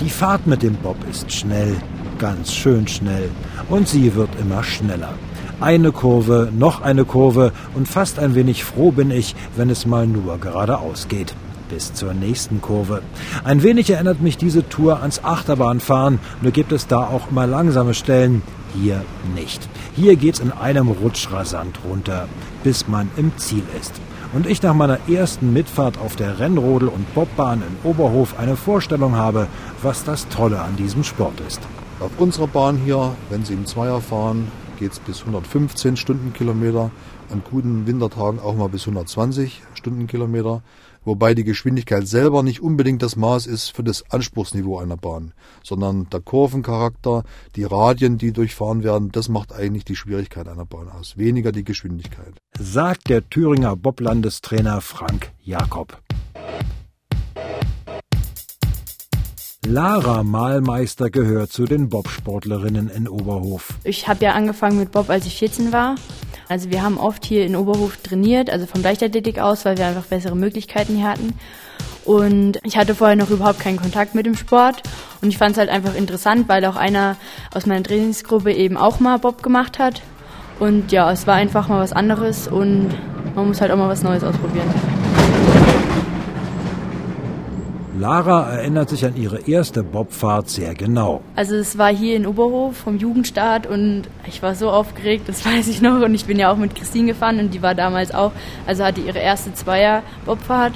Die 0.00 0.10
Fahrt 0.10 0.46
mit 0.46 0.62
dem 0.62 0.74
Bob 0.76 0.96
ist 1.08 1.32
schnell, 1.32 1.76
ganz 2.18 2.52
schön 2.52 2.86
schnell. 2.86 3.30
Und 3.68 3.88
sie 3.88 4.14
wird 4.14 4.30
immer 4.40 4.62
schneller. 4.62 5.14
Eine 5.60 5.92
Kurve, 5.92 6.50
noch 6.56 6.80
eine 6.80 7.04
Kurve 7.04 7.52
und 7.74 7.86
fast 7.86 8.18
ein 8.18 8.34
wenig 8.34 8.64
froh 8.64 8.90
bin 8.92 9.10
ich, 9.10 9.34
wenn 9.56 9.70
es 9.70 9.86
mal 9.86 10.06
nur 10.06 10.38
geradeaus 10.38 11.08
geht. 11.08 11.34
Bis 11.70 11.94
zur 11.94 12.12
nächsten 12.12 12.60
Kurve. 12.60 13.02
Ein 13.44 13.62
wenig 13.62 13.88
erinnert 13.90 14.20
mich 14.20 14.36
diese 14.36 14.68
Tour 14.68 15.00
ans 15.00 15.24
Achterbahnfahren, 15.24 16.18
nur 16.42 16.52
gibt 16.52 16.72
es 16.72 16.86
da 16.86 17.06
auch 17.06 17.30
immer 17.30 17.46
langsame 17.46 17.94
Stellen. 17.94 18.42
Hier 18.74 19.04
nicht. 19.34 19.68
Hier 19.96 20.16
geht's 20.16 20.38
in 20.38 20.52
einem 20.52 20.88
Rutsch 20.88 21.32
rasant 21.32 21.80
runter, 21.88 22.28
bis 22.62 22.86
man 22.86 23.10
im 23.16 23.36
Ziel 23.36 23.64
ist. 23.80 23.94
Und 24.32 24.46
ich 24.46 24.62
nach 24.62 24.74
meiner 24.74 24.98
ersten 25.08 25.52
Mitfahrt 25.52 25.98
auf 25.98 26.14
der 26.14 26.38
Rennrodel- 26.38 26.88
und 26.88 27.12
Bobbahn 27.14 27.62
in 27.62 27.90
Oberhof 27.90 28.38
eine 28.38 28.54
Vorstellung 28.54 29.16
habe, 29.16 29.48
was 29.82 30.04
das 30.04 30.28
Tolle 30.28 30.60
an 30.60 30.76
diesem 30.76 31.02
Sport 31.02 31.40
ist. 31.48 31.60
Auf 31.98 32.12
unserer 32.18 32.46
Bahn 32.46 32.78
hier, 32.84 33.16
wenn 33.28 33.44
Sie 33.44 33.54
im 33.54 33.66
Zweier 33.66 34.00
fahren, 34.00 34.46
geht 34.78 34.92
es 34.92 35.00
bis 35.00 35.20
115 35.20 35.96
Stundenkilometer, 35.96 36.90
an 37.30 37.42
guten 37.48 37.86
Wintertagen 37.86 38.40
auch 38.40 38.54
mal 38.54 38.68
bis 38.68 38.82
120 38.82 39.62
Stundenkilometer, 39.74 40.62
wobei 41.04 41.34
die 41.34 41.44
Geschwindigkeit 41.44 42.06
selber 42.06 42.42
nicht 42.42 42.60
unbedingt 42.60 43.02
das 43.02 43.16
Maß 43.16 43.46
ist 43.46 43.70
für 43.70 43.82
das 43.82 44.10
Anspruchsniveau 44.10 44.78
einer 44.78 44.96
Bahn, 44.96 45.32
sondern 45.62 46.08
der 46.10 46.20
Kurvencharakter, 46.20 47.24
die 47.56 47.64
Radien, 47.64 48.18
die 48.18 48.32
durchfahren 48.32 48.82
werden, 48.82 49.10
das 49.12 49.28
macht 49.28 49.52
eigentlich 49.52 49.84
die 49.84 49.96
Schwierigkeit 49.96 50.48
einer 50.48 50.66
Bahn 50.66 50.88
aus, 50.88 51.16
weniger 51.16 51.52
die 51.52 51.64
Geschwindigkeit. 51.64 52.34
Sagt 52.58 53.08
der 53.08 53.28
Thüringer 53.28 53.76
Boblandestrainer 53.76 54.80
Frank 54.80 55.32
Jakob. 55.42 56.00
Lara 59.66 60.22
Mahlmeister 60.22 61.10
gehört 61.10 61.52
zu 61.52 61.66
den 61.66 61.90
Bobsportlerinnen 61.90 62.88
in 62.88 63.06
Oberhof. 63.06 63.74
Ich 63.84 64.08
habe 64.08 64.24
ja 64.24 64.32
angefangen 64.32 64.78
mit 64.78 64.90
Bob, 64.90 65.10
als 65.10 65.26
ich 65.26 65.36
14 65.38 65.70
war. 65.70 65.96
Also 66.50 66.68
wir 66.72 66.82
haben 66.82 66.98
oft 66.98 67.24
hier 67.24 67.46
in 67.46 67.54
Oberhof 67.54 67.98
trainiert, 67.98 68.50
also 68.50 68.66
vom 68.66 68.82
Leichtathletik 68.82 69.38
aus, 69.38 69.64
weil 69.64 69.78
wir 69.78 69.86
einfach 69.86 70.06
bessere 70.06 70.34
Möglichkeiten 70.34 70.96
hier 70.96 71.08
hatten. 71.08 71.38
Und 72.04 72.58
ich 72.64 72.76
hatte 72.76 72.96
vorher 72.96 73.14
noch 73.14 73.30
überhaupt 73.30 73.60
keinen 73.60 73.76
Kontakt 73.76 74.16
mit 74.16 74.26
dem 74.26 74.34
Sport. 74.34 74.82
Und 75.22 75.28
ich 75.28 75.38
fand 75.38 75.52
es 75.52 75.58
halt 75.58 75.70
einfach 75.70 75.94
interessant, 75.94 76.48
weil 76.48 76.64
auch 76.64 76.74
einer 76.74 77.14
aus 77.54 77.66
meiner 77.66 77.84
Trainingsgruppe 77.84 78.52
eben 78.52 78.76
auch 78.76 78.98
mal 78.98 79.20
Bob 79.20 79.44
gemacht 79.44 79.78
hat. 79.78 80.02
Und 80.58 80.90
ja, 80.90 81.12
es 81.12 81.28
war 81.28 81.36
einfach 81.36 81.68
mal 81.68 81.80
was 81.80 81.92
anderes 81.92 82.48
und 82.48 82.88
man 83.36 83.46
muss 83.46 83.60
halt 83.60 83.70
auch 83.70 83.76
mal 83.76 83.88
was 83.88 84.02
Neues 84.02 84.24
ausprobieren. 84.24 84.74
Lara 88.00 88.50
erinnert 88.50 88.88
sich 88.88 89.04
an 89.04 89.14
ihre 89.14 89.46
erste 89.46 89.82
Bobfahrt 89.82 90.48
sehr 90.48 90.74
genau. 90.74 91.20
Also 91.36 91.54
es 91.54 91.76
war 91.76 91.94
hier 91.94 92.16
in 92.16 92.26
Oberhof 92.26 92.78
vom 92.78 92.96
Jugendstart 92.96 93.66
und 93.66 94.04
ich 94.26 94.42
war 94.42 94.54
so 94.54 94.70
aufgeregt, 94.70 95.28
das 95.28 95.44
weiß 95.46 95.68
ich 95.68 95.82
noch. 95.82 96.00
Und 96.00 96.14
ich 96.14 96.24
bin 96.24 96.38
ja 96.38 96.50
auch 96.50 96.56
mit 96.56 96.74
Christine 96.74 97.08
gefahren 97.08 97.38
und 97.38 97.52
die 97.52 97.60
war 97.60 97.74
damals 97.74 98.14
auch, 98.14 98.32
also 98.66 98.84
hatte 98.84 99.02
ihre 99.02 99.18
erste 99.18 99.52
Zweier-Bobfahrt. 99.52 100.72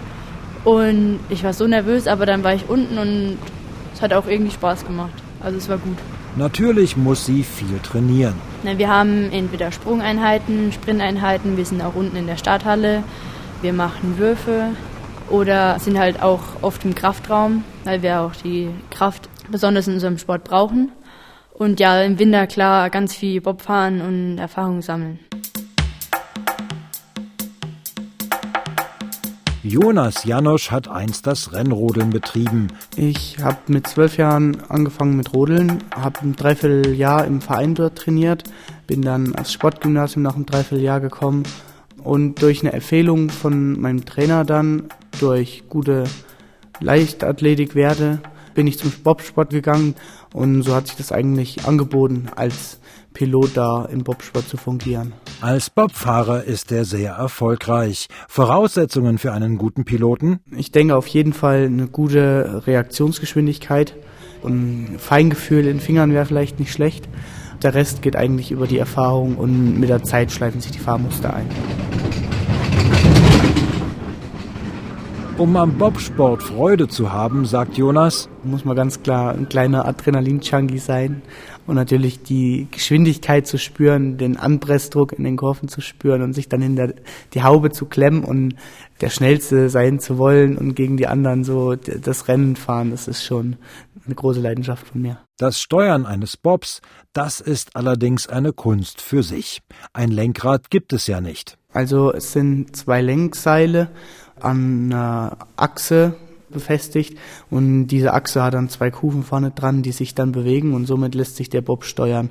Und 0.65 1.19
ich 1.31 1.43
war 1.45 1.55
so 1.55 1.67
nervös, 1.67 2.09
aber 2.09 2.27
dann 2.27 2.45
war 2.45 2.53
ich 2.53 2.69
unten 2.69 2.99
und 2.99 3.39
es 3.95 4.03
hat 4.03 4.13
auch 4.13 4.27
irgendwie 4.27 4.53
Spaß 4.53 4.85
gemacht. 4.87 5.15
Also 5.41 5.57
es 5.57 5.69
war 5.71 5.79
gut. 5.79 5.97
Natürlich 6.37 6.95
muss 6.99 7.25
sie 7.25 7.43
viel 7.43 7.79
trainieren. 7.83 8.35
Na, 8.65 8.77
wir 8.77 8.91
haben 8.91 9.31
entweder 9.33 9.73
Sprungeinheiten, 9.73 10.73
Sprinteinheiten, 10.73 11.57
wir 11.57 11.65
sind 11.65 11.81
auch 11.81 11.95
unten 11.95 12.17
in 12.17 12.27
der 12.27 12.37
Starthalle, 12.37 13.03
wir 13.63 13.73
machen 13.73 14.19
Würfe, 14.19 14.73
oder 15.31 15.79
sind 15.79 15.99
halt 15.99 16.23
auch 16.23 16.41
oft 16.63 16.85
im 16.85 16.95
Kraftraum, 16.95 17.65
weil 17.85 18.03
wir 18.03 18.21
auch 18.21 18.35
die 18.37 18.71
Kraft 18.91 19.29
besonders 19.51 19.89
in 19.89 19.95
unserem 19.95 20.19
Sport 20.19 20.45
brauchen. 20.45 20.93
Und 21.53 21.79
ja, 21.81 22.03
im 22.03 22.19
Winter 22.19 22.47
klar 22.47 22.91
ganz 22.91 23.15
viel 23.15 23.41
Bob 23.41 23.63
fahren 23.63 24.01
und 24.01 24.39
Erfahrung 24.39 24.83
sammeln. 24.83 25.21
Jonas 29.63 30.25
Janosch 30.25 30.71
hat 30.71 30.89
einst 30.89 31.27
das 31.27 31.55
Rennrodeln 31.55 32.11
betrieben. 32.11 32.69
Ich 32.97 33.39
habe 33.43 33.57
mit 33.69 33.87
zwölf 33.87 34.19
Jahren 34.19 34.59
angefangen 34.69 35.17
mit 35.17 35.33
Rodeln, 35.33 35.83
habe 35.97 36.21
ein 36.21 36.37
Dreivierteljahr 36.37 37.25
im 37.25 37.41
Verein 37.41 37.75
dort 37.75 37.97
trainiert, 37.97 38.45
bin 38.87 39.01
dann 39.01 39.35
aufs 39.35 39.55
Sportgymnasium 39.55 40.23
nach 40.23 40.35
einem 40.35 40.45
Dreivierteljahr 40.45 41.01
gekommen 41.01 41.45
und 42.03 42.43
durch 42.43 42.61
eine 42.61 42.75
Empfehlung 42.75 43.31
von 43.31 43.81
meinem 43.81 44.05
Trainer 44.05 44.45
dann 44.45 44.91
durch 45.21 45.65
gute 45.69 46.05
Leichtathletikwerte 46.81 48.21
bin 48.55 48.67
ich 48.67 48.79
zum 48.79 48.93
Bobsport 49.03 49.51
gegangen 49.51 49.95
und 50.33 50.63
so 50.63 50.75
hat 50.75 50.87
sich 50.87 50.97
das 50.97 51.13
eigentlich 51.13 51.67
angeboten, 51.67 52.29
als 52.35 52.81
Pilot 53.13 53.57
da 53.57 53.85
im 53.85 54.03
Bobsport 54.03 54.49
zu 54.49 54.57
fungieren. 54.57 55.13
Als 55.41 55.71
Bobfahrer 55.71 56.45
ist 56.45 56.73
er 56.73 56.85
sehr 56.85 57.13
erfolgreich. 57.13 58.09
Voraussetzungen 58.29 59.19
für 59.19 59.33
einen 59.33 59.57
guten 59.59 59.85
Piloten? 59.85 60.41
Ich 60.57 60.73
denke 60.73 60.97
auf 60.97 61.07
jeden 61.07 61.33
Fall 61.33 61.65
eine 61.65 61.87
gute 61.87 62.63
Reaktionsgeschwindigkeit 62.67 63.95
und 64.43 64.97
Feingefühl 64.99 65.61
in 65.61 65.79
den 65.79 65.81
Fingern 65.81 66.13
wäre 66.13 66.27
vielleicht 66.27 66.59
nicht 66.59 66.73
schlecht. 66.73 67.09
Der 67.63 67.75
Rest 67.75 68.03
geht 68.03 68.17
eigentlich 68.17 68.51
über 68.51 68.67
die 68.67 68.79
Erfahrung 68.79 69.37
und 69.37 69.79
mit 69.79 69.89
der 69.89 70.03
Zeit 70.03 70.33
schleifen 70.33 70.61
sich 70.61 70.73
die 70.73 70.79
Fahrmuster 70.79 71.33
ein. 71.33 71.47
Um 75.37 75.57
am 75.57 75.77
Bobsport 75.79 76.45
Freude 76.45 76.87
zu 76.87 77.13
haben, 77.13 77.45
sagt 77.45 77.77
Jonas, 77.77 78.29
muss 78.45 78.65
man 78.65 78.77
ganz 78.77 79.03
klar 79.03 79.33
ein 79.35 79.49
kleiner 79.49 79.85
Adrenalin-Junkie 79.85 80.79
sein 80.79 81.23
und 81.67 81.75
natürlich 81.75 82.23
die 82.23 82.69
Geschwindigkeit 82.71 83.45
zu 83.45 83.59
spüren, 83.59 84.17
den 84.17 84.37
Anpressdruck 84.37 85.13
in 85.13 85.25
den 85.25 85.37
Kurven 85.37 85.69
zu 85.69 85.81
spüren 85.81 86.23
und 86.23 86.35
sich 86.35 86.49
dann 86.49 86.63
hinter 86.63 86.95
die 87.35 87.43
Haube 87.43 87.73
zu 87.73 87.87
klemmen 87.87 88.23
und 88.23 88.55
der 89.01 89.11
Schnellste 89.11 89.71
sein 89.71 89.99
zu 89.99 90.19
wollen 90.19 90.57
und 90.57 90.77
gegen 90.77 90.97
die 90.97 91.09
anderen 91.09 91.43
so 91.43 91.75
das 91.75 92.29
Rennen 92.29 92.55
fahren, 92.55 92.93
das 92.93 93.09
ist 93.09 93.25
schon 93.25 93.57
eine 94.07 94.15
große 94.15 94.41
Leidenschaft 94.41 94.87
von 94.87 95.03
mir. 95.03 95.19
Das 95.37 95.61
Steuern 95.61 96.07
eines 96.07 96.37
Bobs, 96.37 96.81
das 97.13 97.41
ist 97.41 97.75
allerdings 97.75 98.29
eine 98.29 98.53
Kunst 98.53 99.01
für 99.01 99.25
sich. 99.25 99.63
Ein 99.93 100.13
Lenkrad 100.13 100.71
gibt 100.71 100.93
es 100.93 101.09
ja 101.09 101.21
nicht. 101.21 101.59
Also 101.73 102.13
es 102.13 102.33
sind 102.33 102.77
zwei 102.77 103.03
Lenkseile 103.03 103.91
an 104.45 104.93
einer 104.93 105.37
Achse 105.57 106.15
befestigt 106.51 107.19
und 107.51 107.89
diese 107.89 108.15
Achse 108.15 108.43
hat 108.43 108.55
dann 108.55 108.69
zwei 108.69 108.91
Kufen 108.91 109.23
vorne 109.25 109.51
dran, 109.51 109.83
die 109.83 109.93
sich 109.93 110.15
dann 110.15 110.33
bewegen 110.33 110.75
und 110.75 110.87
somit 110.87 111.15
lässt 111.15 111.37
sich 111.37 111.51
der 111.51 111.63
Bob 111.63 111.85
steuern. 111.85 112.31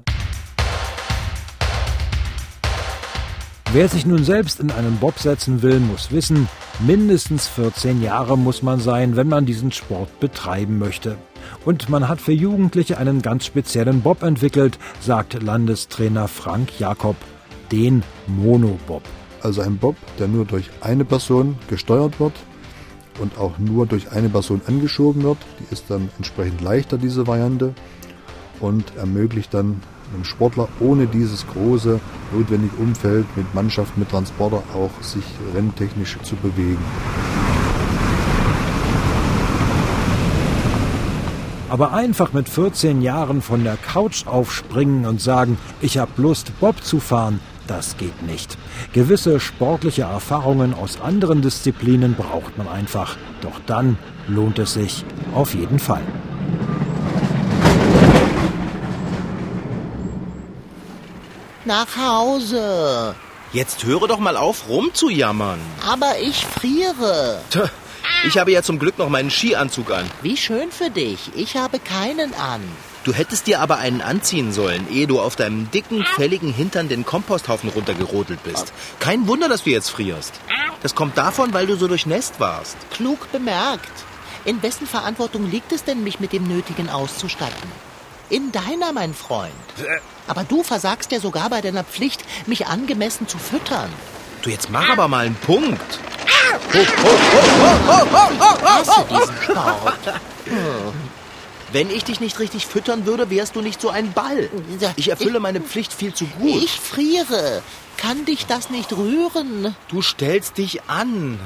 Wer 3.71 3.89
sich 3.89 4.05
nun 4.05 4.23
selbst 4.23 4.59
in 4.59 4.69
einen 4.71 4.97
Bob 4.97 5.17
setzen 5.17 5.63
will, 5.63 5.79
muss 5.79 6.11
wissen, 6.11 6.47
mindestens 6.79 7.47
14 7.47 8.03
Jahre 8.03 8.37
muss 8.37 8.61
man 8.61 8.79
sein, 8.79 9.15
wenn 9.15 9.27
man 9.27 9.47
diesen 9.47 9.71
Sport 9.71 10.19
betreiben 10.19 10.77
möchte. 10.77 11.17
Und 11.65 11.89
man 11.89 12.07
hat 12.07 12.21
für 12.21 12.33
Jugendliche 12.33 12.99
einen 12.99 13.23
ganz 13.23 13.47
speziellen 13.47 14.01
Bob 14.01 14.21
entwickelt, 14.21 14.77
sagt 14.99 15.41
Landestrainer 15.41 16.27
Frank 16.27 16.79
Jakob, 16.79 17.15
den 17.71 18.03
Monobob 18.27 19.01
also 19.43 19.61
ein 19.61 19.77
Bob, 19.77 19.95
der 20.19 20.27
nur 20.27 20.45
durch 20.45 20.69
eine 20.81 21.05
Person 21.05 21.57
gesteuert 21.69 22.19
wird 22.19 22.33
und 23.19 23.37
auch 23.37 23.57
nur 23.59 23.85
durch 23.85 24.11
eine 24.11 24.29
Person 24.29 24.61
angeschoben 24.65 25.23
wird. 25.23 25.37
Die 25.59 25.73
ist 25.73 25.85
dann 25.89 26.09
entsprechend 26.17 26.61
leichter, 26.61 26.97
diese 26.97 27.27
Variante, 27.27 27.73
und 28.59 28.95
ermöglicht 28.95 29.53
dann 29.53 29.81
einem 30.13 30.23
Sportler 30.23 30.69
ohne 30.79 31.07
dieses 31.07 31.45
große 31.47 31.99
notwendige 32.31 32.75
Umfeld 32.77 33.25
mit 33.35 33.53
Mannschaft, 33.53 33.97
mit 33.97 34.09
Transporter 34.09 34.63
auch 34.73 35.03
sich 35.03 35.23
renntechnisch 35.53 36.17
zu 36.23 36.35
bewegen. 36.35 36.77
Aber 41.69 41.93
einfach 41.93 42.33
mit 42.33 42.47
14 42.47 43.01
Jahren 43.01 43.41
von 43.41 43.63
der 43.63 43.77
Couch 43.77 44.27
aufspringen 44.27 45.05
und 45.05 45.19
sagen, 45.19 45.57
ich 45.81 45.97
habe 45.97 46.11
Lust, 46.21 46.51
Bob 46.59 46.83
zu 46.83 46.99
fahren, 46.99 47.39
das 47.67 47.97
geht 47.97 48.23
nicht. 48.23 48.57
Gewisse 48.93 49.39
sportliche 49.39 50.03
Erfahrungen 50.03 50.73
aus 50.73 50.99
anderen 51.01 51.41
Disziplinen 51.41 52.15
braucht 52.15 52.57
man 52.57 52.67
einfach. 52.67 53.17
Doch 53.41 53.59
dann 53.65 53.97
lohnt 54.27 54.59
es 54.59 54.73
sich 54.73 55.05
auf 55.33 55.53
jeden 55.53 55.79
Fall. 55.79 56.03
Nach 61.65 61.87
Hause. 61.95 63.15
Jetzt 63.53 63.85
höre 63.85 64.07
doch 64.07 64.19
mal 64.19 64.35
auf, 64.35 64.67
rumzujammern. 64.67 65.59
Aber 65.87 66.19
ich 66.19 66.45
friere. 66.45 67.39
Tja, 67.49 67.69
ich 68.27 68.37
habe 68.37 68.51
ja 68.51 68.63
zum 68.63 68.79
Glück 68.79 68.97
noch 68.97 69.09
meinen 69.09 69.29
Skianzug 69.29 69.91
an. 69.91 70.09
Wie 70.21 70.35
schön 70.35 70.71
für 70.71 70.89
dich. 70.89 71.31
Ich 71.35 71.55
habe 71.55 71.79
keinen 71.79 72.33
an. 72.33 72.61
Du 73.03 73.13
hättest 73.13 73.47
dir 73.47 73.59
aber 73.59 73.79
einen 73.79 74.01
anziehen 74.01 74.53
sollen, 74.53 74.87
ehe 74.89 75.07
du 75.07 75.19
auf 75.19 75.35
deinem 75.35 75.69
dicken, 75.71 76.05
fälligen 76.15 76.53
Hintern 76.53 76.87
den 76.87 77.05
Komposthaufen 77.05 77.69
runtergerodelt 77.69 78.41
bist. 78.43 78.71
Kein 78.99 79.27
Wunder, 79.27 79.49
dass 79.49 79.63
du 79.63 79.71
jetzt 79.71 79.89
frierst. 79.89 80.33
Das 80.81 80.95
kommt 80.95 81.17
davon, 81.17 81.53
weil 81.53 81.67
du 81.67 81.75
so 81.75 81.87
durchnässt 81.87 82.39
warst. 82.39 82.77
Klug 82.91 83.29
bemerkt. 83.33 83.91
In 84.45 84.63
wessen 84.63 84.87
Verantwortung 84.87 85.49
liegt 85.49 85.73
es 85.73 85.83
denn, 85.83 86.03
mich 86.03 86.21
mit 86.21 86.31
dem 86.31 86.43
Nötigen 86.43 86.89
auszustatten? 86.89 87.71
In 88.29 88.51
deiner, 88.53 88.93
mein 88.93 89.13
Freund. 89.13 89.51
Aber 90.27 90.43
du 90.43 90.63
versagst 90.63 91.11
ja 91.11 91.19
sogar 91.19 91.49
bei 91.49 91.59
deiner 91.59 91.83
Pflicht, 91.83 92.23
mich 92.47 92.67
angemessen 92.67 93.27
zu 93.27 93.37
füttern. 93.37 93.89
Du, 94.41 94.49
jetzt 94.49 94.69
mach 94.69 94.89
aber 94.89 95.09
mal 95.09 95.25
einen 95.25 95.35
Punkt. 95.35 95.99
hasse 98.63 99.05
diesen 99.09 99.41
Sport. 99.41 99.97
Wenn 101.73 101.89
ich 101.89 102.03
dich 102.03 102.19
nicht 102.19 102.39
richtig 102.39 102.67
füttern 102.67 103.07
würde, 103.07 103.31
wärst 103.31 103.55
du 103.55 103.61
nicht 103.61 103.81
so 103.81 103.89
ein 103.89 104.13
Ball. 104.13 104.47
Ich 104.95 105.09
erfülle 105.09 105.39
meine 105.39 105.59
Pflicht 105.59 105.91
viel 105.91 106.13
zu 106.13 106.25
gut. 106.25 106.63
Ich 106.63 106.79
friere. 106.79 107.63
Kann 107.97 108.25
dich 108.25 108.45
das 108.45 108.69
nicht 108.69 108.93
rühren? 108.93 109.75
Du 109.87 110.03
stellst 110.03 110.59
dich 110.59 110.83
an. 110.83 111.39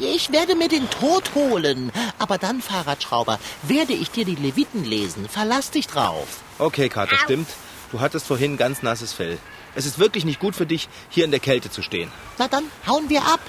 Ich 0.00 0.32
werde 0.32 0.56
mir 0.56 0.66
den 0.68 0.90
Tod 0.90 1.32
holen. 1.36 1.92
Aber 2.18 2.38
dann, 2.38 2.60
Fahrradschrauber, 2.60 3.38
werde 3.62 3.92
ich 3.92 4.10
dir 4.10 4.24
die 4.24 4.34
Leviten 4.34 4.84
lesen. 4.84 5.28
Verlass 5.28 5.70
dich 5.70 5.86
drauf. 5.86 6.26
Okay, 6.58 6.88
Kater, 6.88 7.16
stimmt. 7.16 7.48
Du 7.92 8.00
hattest 8.00 8.26
vorhin 8.26 8.56
ganz 8.56 8.82
nasses 8.82 9.12
Fell. 9.12 9.38
Es 9.76 9.86
ist 9.86 10.00
wirklich 10.00 10.24
nicht 10.24 10.40
gut 10.40 10.56
für 10.56 10.66
dich, 10.66 10.88
hier 11.08 11.24
in 11.24 11.30
der 11.30 11.40
Kälte 11.40 11.70
zu 11.70 11.82
stehen. 11.82 12.10
Na 12.36 12.48
dann, 12.48 12.64
hauen 12.88 13.08
wir 13.08 13.22
ab. 13.22 13.40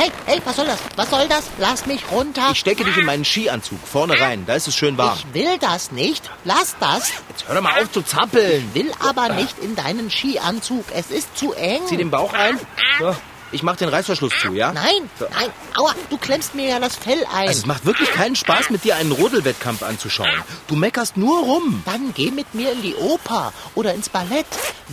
Hey, 0.00 0.10
hey, 0.24 0.40
was 0.46 0.56
soll 0.56 0.64
das? 0.64 0.78
Was 0.96 1.10
soll 1.10 1.28
das? 1.28 1.50
Lass 1.58 1.84
mich 1.84 2.10
runter. 2.10 2.52
Ich 2.52 2.60
stecke 2.60 2.84
dich 2.84 2.96
in 2.96 3.04
meinen 3.04 3.26
Skianzug. 3.26 3.78
Vorne 3.86 4.18
rein, 4.18 4.46
da 4.46 4.54
ist 4.54 4.66
es 4.66 4.74
schön 4.74 4.96
warm. 4.96 5.18
Ich 5.18 5.34
will 5.34 5.58
das 5.58 5.92
nicht. 5.92 6.30
Lass 6.44 6.74
das. 6.80 7.10
Jetzt 7.28 7.46
hör 7.46 7.56
doch 7.56 7.60
mal 7.60 7.82
auf 7.82 7.92
zu 7.92 8.00
zappeln. 8.00 8.70
Will 8.72 8.90
aber 9.06 9.28
nicht 9.34 9.58
in 9.58 9.76
deinen 9.76 10.10
Skianzug. 10.10 10.86
Es 10.94 11.10
ist 11.10 11.36
zu 11.36 11.52
eng. 11.52 11.82
Zieh 11.86 11.98
den 11.98 12.10
Bauch 12.10 12.32
ein. 12.32 12.58
So, 12.98 13.14
ich 13.52 13.62
mach 13.62 13.76
den 13.76 13.90
Reißverschluss 13.90 14.32
zu, 14.40 14.54
ja? 14.54 14.72
Nein, 14.72 15.10
nein. 15.18 15.50
Aua, 15.76 15.94
du 16.08 16.16
klemmst 16.16 16.54
mir 16.54 16.66
ja 16.70 16.80
das 16.80 16.96
Fell 16.96 17.22
ein. 17.34 17.48
Also 17.48 17.60
es 17.60 17.66
macht 17.66 17.84
wirklich 17.84 18.10
keinen 18.10 18.36
Spaß, 18.36 18.70
mit 18.70 18.84
dir 18.84 18.96
einen 18.96 19.12
Rodelwettkampf 19.12 19.82
anzuschauen. 19.82 20.30
Du 20.66 20.76
meckerst 20.76 21.18
nur 21.18 21.40
rum. 21.40 21.82
Dann 21.84 22.14
geh 22.14 22.30
mit 22.30 22.54
mir 22.54 22.72
in 22.72 22.80
die 22.80 22.94
Oper 22.94 23.52
oder 23.74 23.92
ins 23.92 24.08
Ballett. 24.08 24.46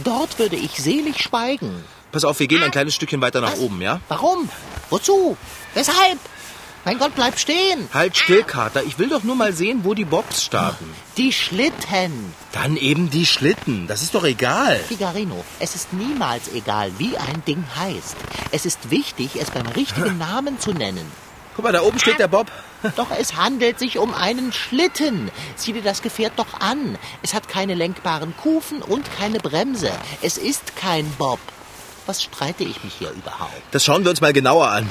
Dort 0.04 0.38
würde 0.38 0.58
ich 0.58 0.72
selig 0.72 1.24
schweigen. 1.24 1.86
Pass 2.12 2.26
auf, 2.26 2.40
wir 2.42 2.48
gehen 2.48 2.64
ein 2.64 2.72
kleines 2.72 2.96
Stückchen 2.96 3.22
weiter 3.22 3.40
nach 3.40 3.54
Was? 3.54 3.60
oben, 3.60 3.82
ja? 3.82 4.02
Warum? 4.10 4.50
Wozu? 4.90 5.38
Weshalb? 5.74 6.20
Mein 6.86 7.00
Gott, 7.00 7.16
bleib 7.16 7.38
stehen. 7.38 7.90
Halt 7.94 8.16
still, 8.16 8.44
Kater. 8.44 8.82
Ich 8.84 8.98
will 8.98 9.10
doch 9.10 9.24
nur 9.24 9.36
mal 9.36 9.52
sehen, 9.52 9.82
wo 9.84 9.94
die 9.94 10.06
Bobs 10.06 10.46
starten. 10.46 10.90
Die 11.18 11.34
Schlitten. 11.34 12.34
Dann 12.54 12.78
eben 12.78 13.10
die 13.10 13.26
Schlitten. 13.26 13.88
Das 13.88 14.02
ist 14.02 14.16
doch 14.16 14.24
egal. 14.24 14.78
Figarino, 14.88 15.44
es 15.60 15.76
ist 15.76 15.92
niemals 15.92 16.48
egal, 16.54 16.92
wie 16.98 17.18
ein 17.18 17.44
Ding 17.46 17.66
heißt. 17.76 18.16
Es 18.52 18.66
ist 18.66 18.90
wichtig, 18.90 19.32
es 19.38 19.52
beim 19.52 19.68
richtigen 19.68 20.18
Namen 20.30 20.62
zu 20.62 20.72
nennen. 20.72 21.12
Guck 21.58 21.66
mal, 21.66 21.74
da 21.74 21.82
oben 21.82 22.00
steht 22.00 22.20
der 22.20 22.30
Bob. 22.30 22.50
Doch 22.96 23.10
es 23.20 23.36
handelt 23.36 23.80
sich 23.80 23.98
um 23.98 24.14
einen 24.14 24.54
Schlitten. 24.54 25.30
Sieh 25.58 25.74
dir 25.74 25.82
das 25.82 26.04
Gefährt 26.04 26.34
doch 26.38 26.62
an. 26.62 26.98
Es 27.24 27.34
hat 27.34 27.50
keine 27.50 27.74
lenkbaren 27.74 28.38
Kufen 28.38 28.84
und 28.84 29.12
keine 29.18 29.40
Bremse. 29.40 29.92
Es 30.22 30.38
ist 30.38 30.76
kein 30.76 31.10
Bob. 31.18 31.40
Was 32.08 32.24
streite 32.24 32.64
ich 32.64 32.84
mich 32.86 32.94
hier 32.98 33.12
überhaupt? 33.12 33.62
Das 33.72 33.84
schauen 33.84 34.04
wir 34.04 34.10
uns 34.10 34.22
mal 34.22 34.32
genauer 34.32 34.70
an. 34.70 34.90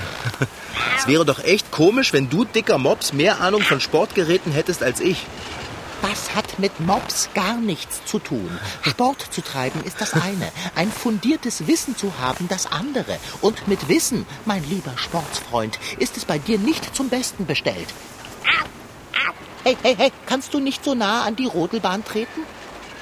Es 0.99 1.07
wäre 1.07 1.25
doch 1.25 1.43
echt 1.43 1.73
komisch, 1.73 2.13
wenn 2.13 2.29
du, 2.29 2.45
dicker 2.45 2.77
Mops, 2.77 3.15
mehr 3.15 3.41
Ahnung 3.41 3.63
von 3.63 3.81
Sportgeräten 3.81 4.53
hättest 4.53 4.83
als 4.83 5.01
ich. 5.01 5.27
Das 6.03 6.35
hat 6.35 6.59
mit 6.59 6.79
Mobs 6.79 7.31
gar 7.35 7.57
nichts 7.57 8.05
zu 8.05 8.19
tun. 8.19 8.51
Sport 8.83 9.27
zu 9.31 9.41
treiben 9.41 9.83
ist 9.85 9.99
das 10.01 10.13
eine. 10.13 10.53
Ein 10.75 10.93
fundiertes 10.93 11.67
Wissen 11.67 11.97
zu 11.97 12.13
haben 12.21 12.49
das 12.49 12.71
andere. 12.71 13.19
Und 13.41 13.67
mit 13.67 13.89
Wissen, 13.89 14.27
mein 14.45 14.63
lieber 14.69 14.93
Sportsfreund, 14.97 15.79
ist 15.99 16.19
es 16.19 16.27
bei 16.27 16.39
dir 16.39 16.59
nicht 16.59 16.95
zum 16.95 17.09
Besten 17.09 17.47
bestellt. 17.47 17.89
Hey, 19.65 19.77
hey, 19.83 19.97
hey, 19.97 20.13
kannst 20.27 20.53
du 20.53 20.61
nicht 20.61 20.85
so 20.85 20.95
nah 20.95 21.25
an 21.25 21.35
die 21.35 21.47
Rodelbahn 21.47 22.05
treten? 22.05 22.43